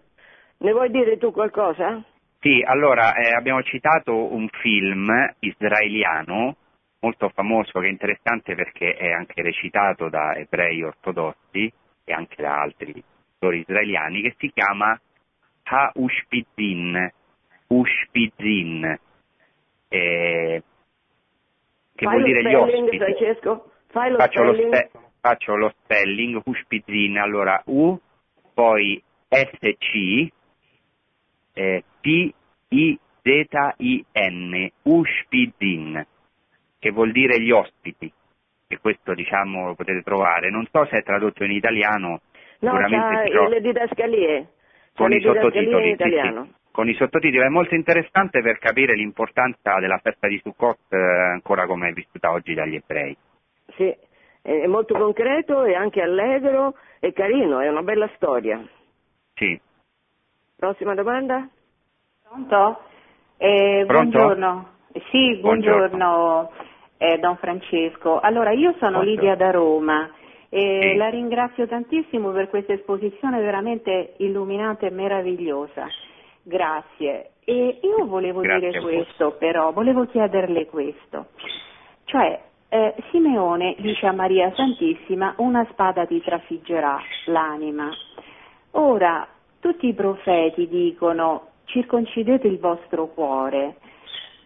[0.59, 2.01] Ne vuoi dire tu qualcosa?
[2.39, 6.55] Sì, allora eh, abbiamo citato un film israeliano
[7.01, 11.71] molto famoso che è interessante perché è anche recitato da ebrei ortodossi
[12.03, 13.03] e anche da altri
[13.33, 14.99] autori israeliani che si chiama
[15.63, 17.11] Ha Ushpizin,
[17.67, 18.99] Ushpizin,
[19.87, 20.63] eh,
[21.95, 22.97] che Fai vuol dire gli ospiti.
[22.97, 23.71] Francesco?
[23.87, 24.75] Fai lo Faccio lo, spelling?
[24.75, 27.97] spe- faccio lo spelling, Ushpizin, allora U,
[28.53, 30.29] poi SC,
[31.53, 33.01] eh, P-I-Z-I-N,
[34.83, 36.05] Ushpizin,
[36.81, 38.11] che vuol dire gli ospiti,
[38.67, 42.21] e questo diciamo lo potete trovare, non so se è tradotto in italiano,
[42.61, 44.47] No, sicuramente c'ha le didascalie.
[44.95, 46.09] Con le i didascalie sottotitoli, in sì, sì.
[46.09, 46.49] italiano.
[46.71, 51.67] con i sottotitoli, è molto interessante per capire l'importanza della festa di Sukkot eh, ancora
[51.67, 53.15] come è vissuta oggi dagli ebrei.
[53.75, 53.95] Sì,
[54.41, 58.59] è molto concreto e anche allegro e carino, è una bella storia.
[59.35, 59.59] Sì.
[60.55, 61.47] Prossima domanda?
[62.27, 62.81] Pronto?
[63.37, 64.17] Eh, Pronto?
[64.17, 64.69] Buongiorno.
[65.11, 66.51] Sì, buongiorno,
[67.01, 68.19] eh, Don Francesco.
[68.19, 69.09] Allora, io sono Buongiorno.
[69.09, 70.07] Lidia da Roma
[70.49, 70.97] e Sì.
[70.97, 75.87] la ringrazio tantissimo per questa esposizione veramente illuminante e meravigliosa.
[76.43, 77.31] Grazie.
[77.43, 81.29] E io volevo Grazie dire questo, però, volevo chiederle questo.
[82.03, 87.89] Cioè, eh, Simeone dice a Maria Santissima, una spada ti trafiggerà l'anima.
[88.73, 89.27] Ora,
[89.59, 93.77] tutti i profeti dicono circoncidete il vostro cuore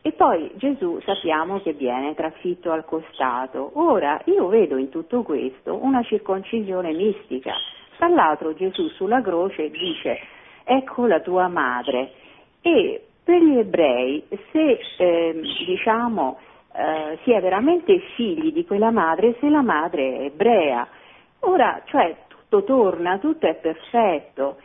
[0.06, 3.72] e poi Gesù sappiamo che viene trafitto al costato.
[3.73, 7.56] Ora, io vedo in tutto questo una circoncisione mistica.
[7.98, 10.19] Tra l'altro Gesù sulla croce dice
[10.64, 12.11] ecco la tua madre
[12.61, 16.38] e per gli ebrei se ehm, diciamo
[16.76, 20.88] eh, si è veramente figli di quella madre se la madre è ebrea.
[21.40, 24.57] Ora, cioè, tutto torna, tutto è perfetto.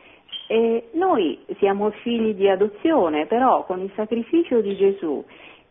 [0.50, 5.24] E noi siamo figli di adozione, però con il sacrificio di Gesù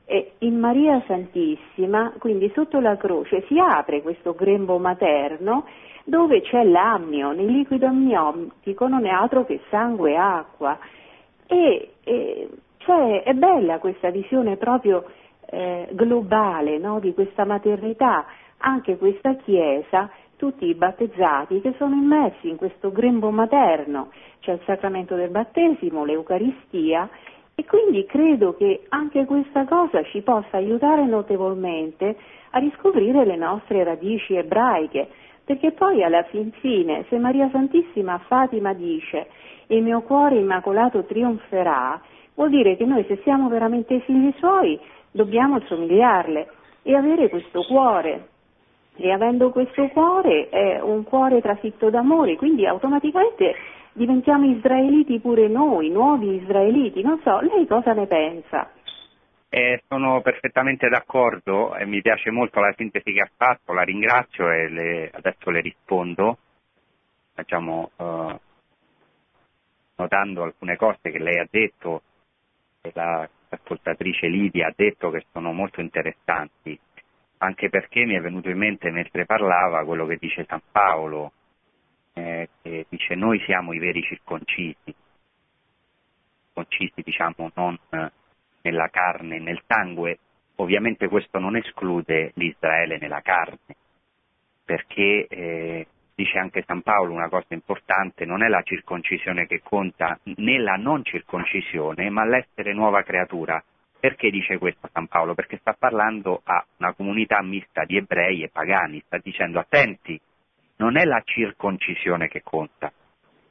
[0.06, 5.65] e in Maria Santissima, quindi sotto la croce, si apre questo grembo materno
[6.06, 10.80] dove c'è l'ammio, nel liquido amniotico non è altro che sangue e acqua.
[11.45, 15.03] E, e, cioè, è bella questa visione proprio
[15.47, 18.26] eh, globale no, di questa maternità,
[18.60, 20.10] anche questa Chiesa,
[20.40, 24.10] tutti i battezzati che sono immersi in questo grembo materno,
[24.40, 27.10] c'è il sacramento del battesimo, l'Eucaristia
[27.56, 32.16] e quindi credo che anche questa cosa ci possa aiutare notevolmente
[32.52, 35.10] a riscoprire le nostre radici ebraiche,
[35.44, 39.28] perché poi alla fin fine se Maria Santissima a Fatima dice
[39.68, 41.99] il mio cuore immacolato trionferà,
[42.36, 44.80] vuol dire che noi se siamo veramente figli suoi
[45.11, 46.48] dobbiamo somigliarle
[46.84, 48.28] e avere questo cuore.
[49.02, 53.56] E avendo questo cuore è un cuore trafitto d'amore, quindi automaticamente
[53.94, 57.02] diventiamo israeliti pure noi, nuovi israeliti.
[57.02, 58.70] Non so, lei cosa ne pensa?
[59.48, 64.52] Eh, sono perfettamente d'accordo e mi piace molto la sintesi che ha fatto, la ringrazio
[64.52, 66.38] e le- adesso le rispondo,
[67.34, 68.40] facciamo, eh,
[69.96, 72.02] notando alcune cose che lei ha detto
[72.82, 76.80] e la ascoltatrice Lidia ha detto che sono molto interessanti,
[77.40, 81.32] anche perché mi è venuto in mente mentre parlava quello che dice San Paolo,
[82.14, 84.94] eh, che dice noi siamo i veri circoncisi,
[86.48, 88.11] circoncisi diciamo non eh,
[88.61, 90.20] nella carne nel sangue,
[90.56, 93.76] ovviamente questo non esclude l'Israele nella carne,
[94.66, 100.20] perché eh, dice anche San Paolo una cosa importante, non è la circoncisione che conta
[100.24, 103.64] né la non circoncisione, ma l'essere nuova creatura.
[104.00, 105.36] Perché dice questo San Paolo?
[105.36, 110.20] Perché sta parlando a una comunità mista di ebrei e pagani, sta dicendo attenti,
[110.78, 112.92] non è la circoncisione che conta,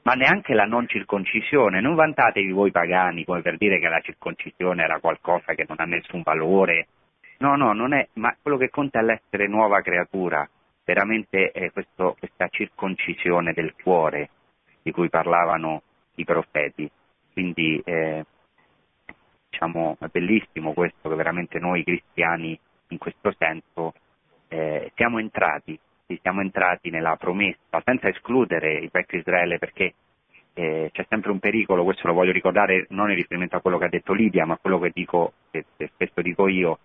[0.02, 1.82] ma neanche la non circoncisione.
[1.82, 5.84] Non vantatevi voi pagani come per dire che la circoncisione era qualcosa che non ha
[5.84, 6.88] nessun valore.
[7.40, 10.48] No, no, non è, ma quello che conta è l'essere nuova creatura,
[10.82, 14.30] veramente è questo, questa circoncisione del cuore
[14.82, 15.82] di cui parlavano
[16.14, 16.90] i profeti.
[17.34, 18.24] Quindi eh,
[19.58, 22.58] diciamo, bellissimo questo che veramente noi cristiani
[22.88, 23.92] in questo senso
[24.46, 25.78] eh, siamo entrati
[26.22, 29.92] siamo entrati nella promessa, senza escludere il vecchio Israele, perché
[30.54, 33.84] eh, c'è sempre un pericolo, questo lo voglio ricordare non in riferimento a quello che
[33.84, 36.78] ha detto Lidia, ma a quello che, dico, che spesso dico io,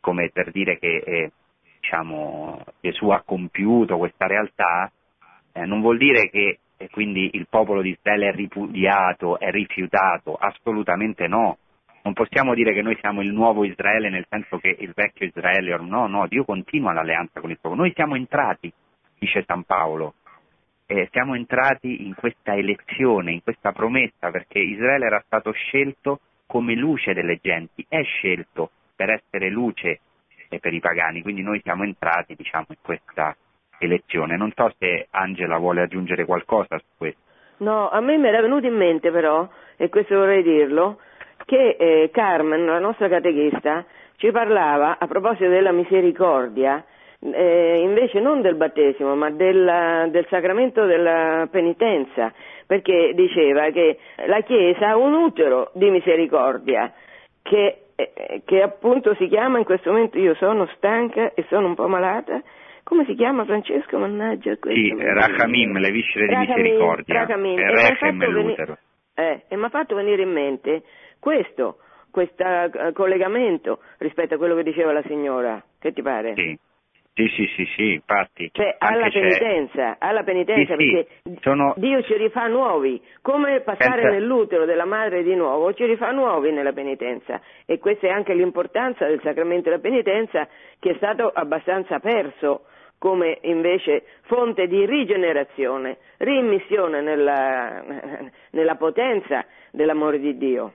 [0.00, 1.32] come per dire che eh,
[1.80, 4.92] diciamo, Gesù ha compiuto questa realtà,
[5.52, 6.58] eh, non vuol dire che
[6.90, 11.56] quindi il popolo di Israele è ripudiato, è rifiutato, assolutamente no
[12.02, 15.76] non possiamo dire che noi siamo il nuovo Israele nel senso che il vecchio Israele,
[15.78, 17.82] no, no, Dio continua l'alleanza con il popolo.
[17.82, 18.72] Noi siamo entrati,
[19.18, 20.14] dice San Paolo,
[20.86, 26.74] eh, siamo entrati in questa elezione, in questa promessa, perché Israele era stato scelto come
[26.74, 30.00] luce delle genti, è scelto per essere luce
[30.58, 33.36] per i pagani, quindi noi siamo entrati, diciamo, in questa
[33.78, 34.36] elezione.
[34.36, 37.20] Non so se Angela vuole aggiungere qualcosa su questo.
[37.58, 40.98] No, a me mi era venuto in mente però, e questo vorrei dirlo,
[41.44, 43.84] che eh, Carmen, la nostra catechista,
[44.16, 46.84] ci parlava a proposito della misericordia,
[47.20, 52.32] eh, invece non del battesimo, ma della, del sacramento della penitenza,
[52.66, 56.92] perché diceva che la Chiesa ha un utero di misericordia,
[57.42, 61.74] che, eh, che appunto si chiama in questo momento io sono stanca e sono un
[61.74, 62.42] po' malata,
[62.84, 63.98] come si chiama Francesco?
[63.98, 64.80] Mannaggia questo.
[64.80, 67.20] Sì, Rachamim, le viscere di misericordia.
[67.20, 67.58] Rachamim.
[67.58, 68.78] E, e, l'utero.
[69.14, 70.82] Eh, e mi ha fatto venire in mente
[71.20, 71.78] questo,
[72.10, 75.62] questo eh, collegamento rispetto a quello che diceva la signora.
[75.78, 76.34] Che ti pare?
[76.34, 76.58] Sì.
[77.12, 78.48] Sì, sì, sì, sì, infatti.
[78.52, 81.74] Cioè, alla penitenza, alla penitenza, sì, perché sì, sono...
[81.76, 84.10] Dio ci rifà nuovi, come passare Senza...
[84.10, 87.40] nell'utero della madre di nuovo, ci rifà nuovi nella penitenza.
[87.66, 90.48] E questa è anche l'importanza del sacramento della penitenza,
[90.78, 92.64] che è stato abbastanza perso
[92.96, 97.82] come invece fonte di rigenerazione, rimmissione nella,
[98.52, 100.72] nella potenza dell'amore di Dio.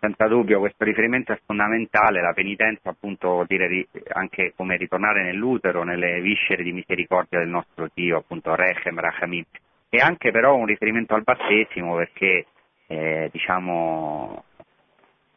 [0.00, 6.20] Senza dubbio questo riferimento è fondamentale, la penitenza appunto dire anche come ritornare nell'utero, nelle
[6.20, 9.44] viscere di misericordia del nostro Dio, appunto Rechem, Rachamim,
[9.88, 12.46] e anche però un riferimento al battesimo perché
[12.86, 14.44] eh, diciamo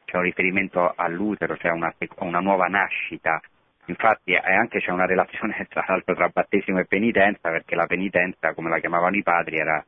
[0.05, 3.41] c'è un riferimento all'utero, c'è una, una nuova nascita,
[3.85, 8.69] infatti anche c'è una relazione tra l'altro tra battesimo e penitenza perché la penitenza come
[8.69, 9.83] la chiamavano i padri era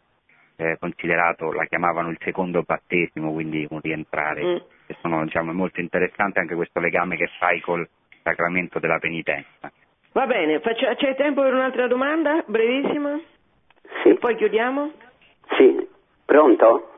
[0.55, 4.43] eh, considerato, la chiamavano il secondo battesimo, quindi un rientrare.
[4.43, 4.55] Mm.
[4.87, 7.87] E sono, diciamo, è molto interessante anche questo legame che fai col
[8.21, 9.71] sacramento della penitenza.
[10.11, 13.19] Va bene, faccio, c'è tempo per un'altra domanda, brevissima?
[14.01, 14.09] Sì.
[14.09, 14.91] E poi chiudiamo?
[15.57, 15.87] Sì,
[16.25, 16.89] pronto?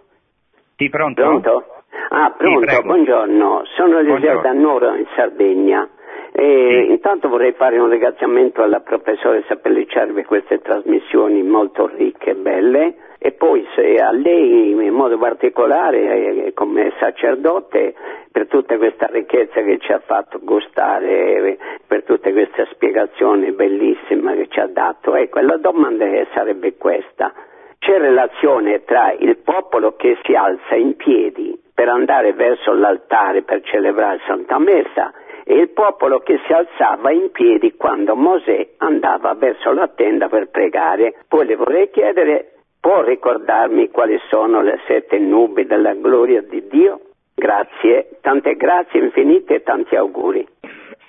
[0.76, 1.22] Sì, pronto?
[1.22, 1.66] Pronto?
[2.10, 5.90] Ah, pronto, sì, buongiorno, sono Eliseo D'Annoro in Sardegna.
[6.38, 6.88] E.
[6.90, 12.96] Intanto vorrei fare un ringraziamento alla professoressa per lasciarvi queste trasmissioni molto ricche e belle
[13.20, 13.66] e poi
[14.02, 17.94] a lei in modo particolare eh, come sacerdote
[18.34, 21.58] per tutta questa ricchezza che ci ha fatto gustare,
[21.88, 25.16] per tutte queste spiegazioni bellissime che ci ha dato.
[25.16, 27.32] Ecco, la domanda sarebbe questa.
[27.80, 33.62] C'è relazione tra il popolo che si alza in piedi per andare verso l'altare per
[33.62, 35.14] celebrare Santa Messa
[35.46, 40.50] e il popolo che si alzava in piedi quando Mosè andava verso la tenda per
[40.50, 41.16] pregare.
[41.28, 42.56] Poi le vorrei chiedere
[42.86, 47.00] Può ricordarmi quali sono le sette nubi della gloria di Dio?
[47.34, 50.48] Grazie, tante grazie infinite e tanti auguri.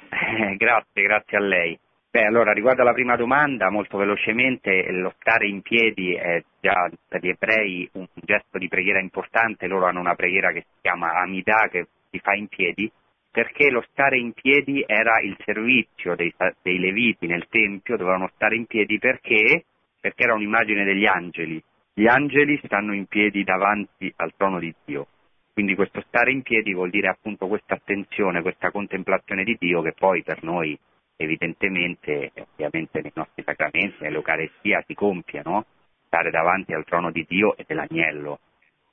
[0.09, 1.79] Eh, grazie, grazie a lei.
[2.11, 7.21] Beh, allora, riguardo alla prima domanda, molto velocemente, lo stare in piedi è già per
[7.21, 11.69] gli ebrei un gesto di preghiera importante, loro hanno una preghiera che si chiama Amida,
[11.71, 12.91] che si fa in piedi,
[13.37, 18.57] perché lo stare in piedi era il servizio dei, dei Leviti nel Tempio, dovevano stare
[18.57, 19.67] in piedi perché
[20.01, 21.63] perché era un'immagine degli angeli.
[21.93, 25.09] Gli angeli stanno in piedi davanti al trono di Dio.
[25.53, 29.93] Quindi questo stare in piedi vuol dire appunto questa attenzione, questa contemplazione di Dio che
[29.93, 30.79] poi per noi
[31.17, 35.67] evidentemente, ovviamente nei nostri sacramenti, nell'Eucarestia si compie, no?
[36.07, 38.39] Stare davanti al trono di Dio e dell'agnello.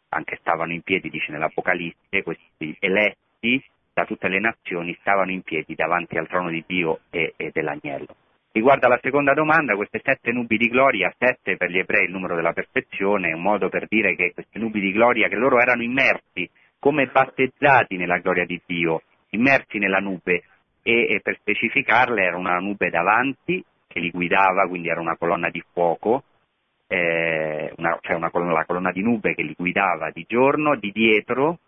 [0.09, 3.63] Anche stavano in piedi, dice nell'Apocalisse, questi eletti
[3.93, 8.15] da tutte le nazioni stavano in piedi davanti al trono di Dio e, e dell'agnello.
[8.51, 12.35] Riguardo alla seconda domanda, queste sette nubi di gloria, sette per gli ebrei il numero
[12.35, 15.81] della perfezione, è un modo per dire che queste nubi di gloria, che loro erano
[15.81, 16.47] immersi
[16.77, 19.01] come battezzati nella gloria di Dio,
[19.31, 20.43] immersi nella nube
[20.83, 25.49] e, e per specificarle era una nube davanti che li guidava, quindi era una colonna
[25.49, 26.23] di fuoco,
[26.87, 30.91] eh, una, cioè una colonna, la colonna di nube che li guidava di giorno, di
[30.91, 31.59] dietro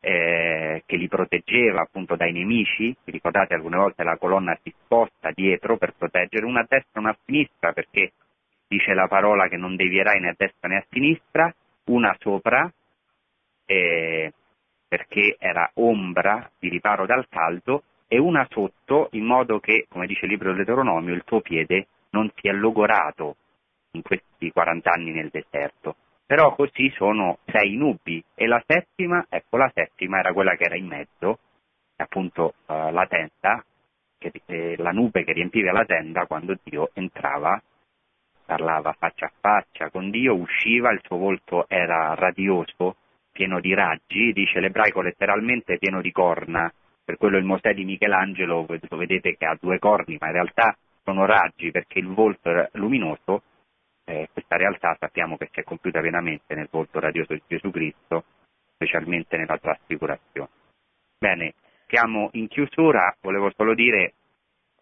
[0.00, 5.30] eh, che li proteggeva appunto dai nemici, vi ricordate alcune volte la colonna si sposta
[5.32, 8.12] dietro per proteggere una destra e una sinistra perché
[8.68, 11.52] dice la parola che non devierai né a destra né a sinistra,
[11.86, 12.70] una sopra
[13.66, 14.32] eh,
[14.86, 20.24] perché era ombra di riparo dal caldo e una sotto in modo che, come dice
[20.24, 23.36] il libro del Deuteronomio, il tuo piede non sia logorato
[23.92, 25.96] in questi 40 anni nel deserto
[26.28, 28.22] però così sono sei nubi.
[28.34, 31.38] E la settima, ecco la settima era quella che era in mezzo,
[31.96, 33.64] appunto uh, la tenda,
[34.18, 37.58] che, eh, la nube che riempiva la tenda quando Dio entrava,
[38.44, 42.96] parlava faccia a faccia con Dio, usciva, il suo volto era radioso,
[43.32, 46.70] pieno di raggi, dice l'ebraico letteralmente pieno di corna,
[47.02, 50.76] per quello il Mosè di Michelangelo lo vedete che ha due corni, ma in realtà
[51.04, 53.44] sono raggi perché il volto era luminoso
[54.08, 58.24] eh, questa realtà sappiamo che si è compiuta pienamente nel volto radioso di Gesù Cristo,
[58.74, 60.48] specialmente nella trasfigurazione.
[61.18, 61.54] Bene,
[61.86, 64.14] siamo in chiusura, volevo solo dire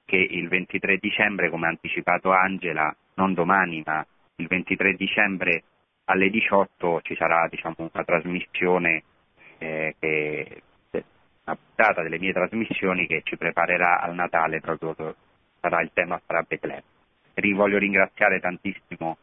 [0.04, 5.64] che il 23 dicembre, come ha anticipato Angela, non domani, ma il 23 dicembre
[6.04, 9.02] alle 18 ci sarà diciamo, una trasmissione,
[9.58, 10.62] eh, che,
[10.92, 14.94] una puntata delle mie trasmissioni che ci preparerà al Natale, proprio
[15.60, 16.94] sarà il tema sarà Betlemme
[17.54, 19.16] voglio ringraziare tantissimo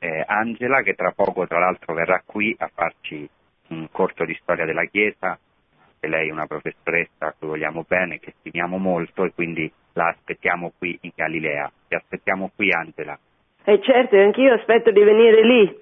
[0.00, 3.28] eh, Angela che tra poco tra l'altro verrà qui a farci
[3.68, 5.38] un corso di storia della Chiesa,
[6.00, 10.72] che lei è una professoressa cui vogliamo bene, che stimiamo molto e quindi la aspettiamo
[10.76, 11.70] qui in Galilea.
[11.88, 13.18] Ti aspettiamo qui Angela.
[13.62, 15.78] E eh certo, anch'io aspetto di venire lì.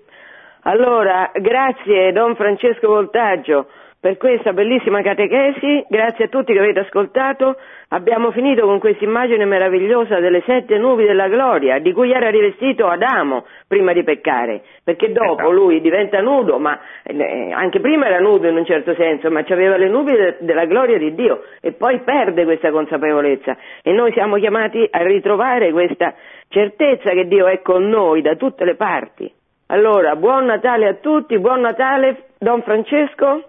[0.63, 3.69] Allora, grazie Don Francesco Voltaggio
[4.01, 7.57] per questa bellissima catechesi, grazie a tutti che avete ascoltato.
[7.89, 12.87] Abbiamo finito con questa immagine meravigliosa delle sette nubi della gloria, di cui era rivestito
[12.87, 15.51] Adamo prima di peccare, perché dopo esatto.
[15.51, 19.77] lui diventa nudo, ma eh, anche prima era nudo in un certo senso, ma aveva
[19.77, 24.37] le nubi de- della gloria di Dio e poi perde questa consapevolezza e noi siamo
[24.37, 26.15] chiamati a ritrovare questa
[26.49, 29.33] certezza che Dio è con noi da tutte le parti.
[29.71, 33.43] Allora, buon Natale a tutti, buon Natale Don Francesco.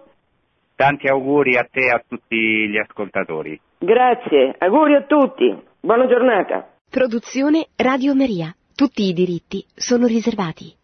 [0.80, 3.60] Tanti auguri a te e a tutti gli ascoltatori.
[3.76, 5.54] Grazie, auguri a tutti.
[5.78, 6.70] Buona giornata.
[6.88, 8.50] Produzione Radio Maria.
[8.74, 10.74] Tutti i diritti sono riservati.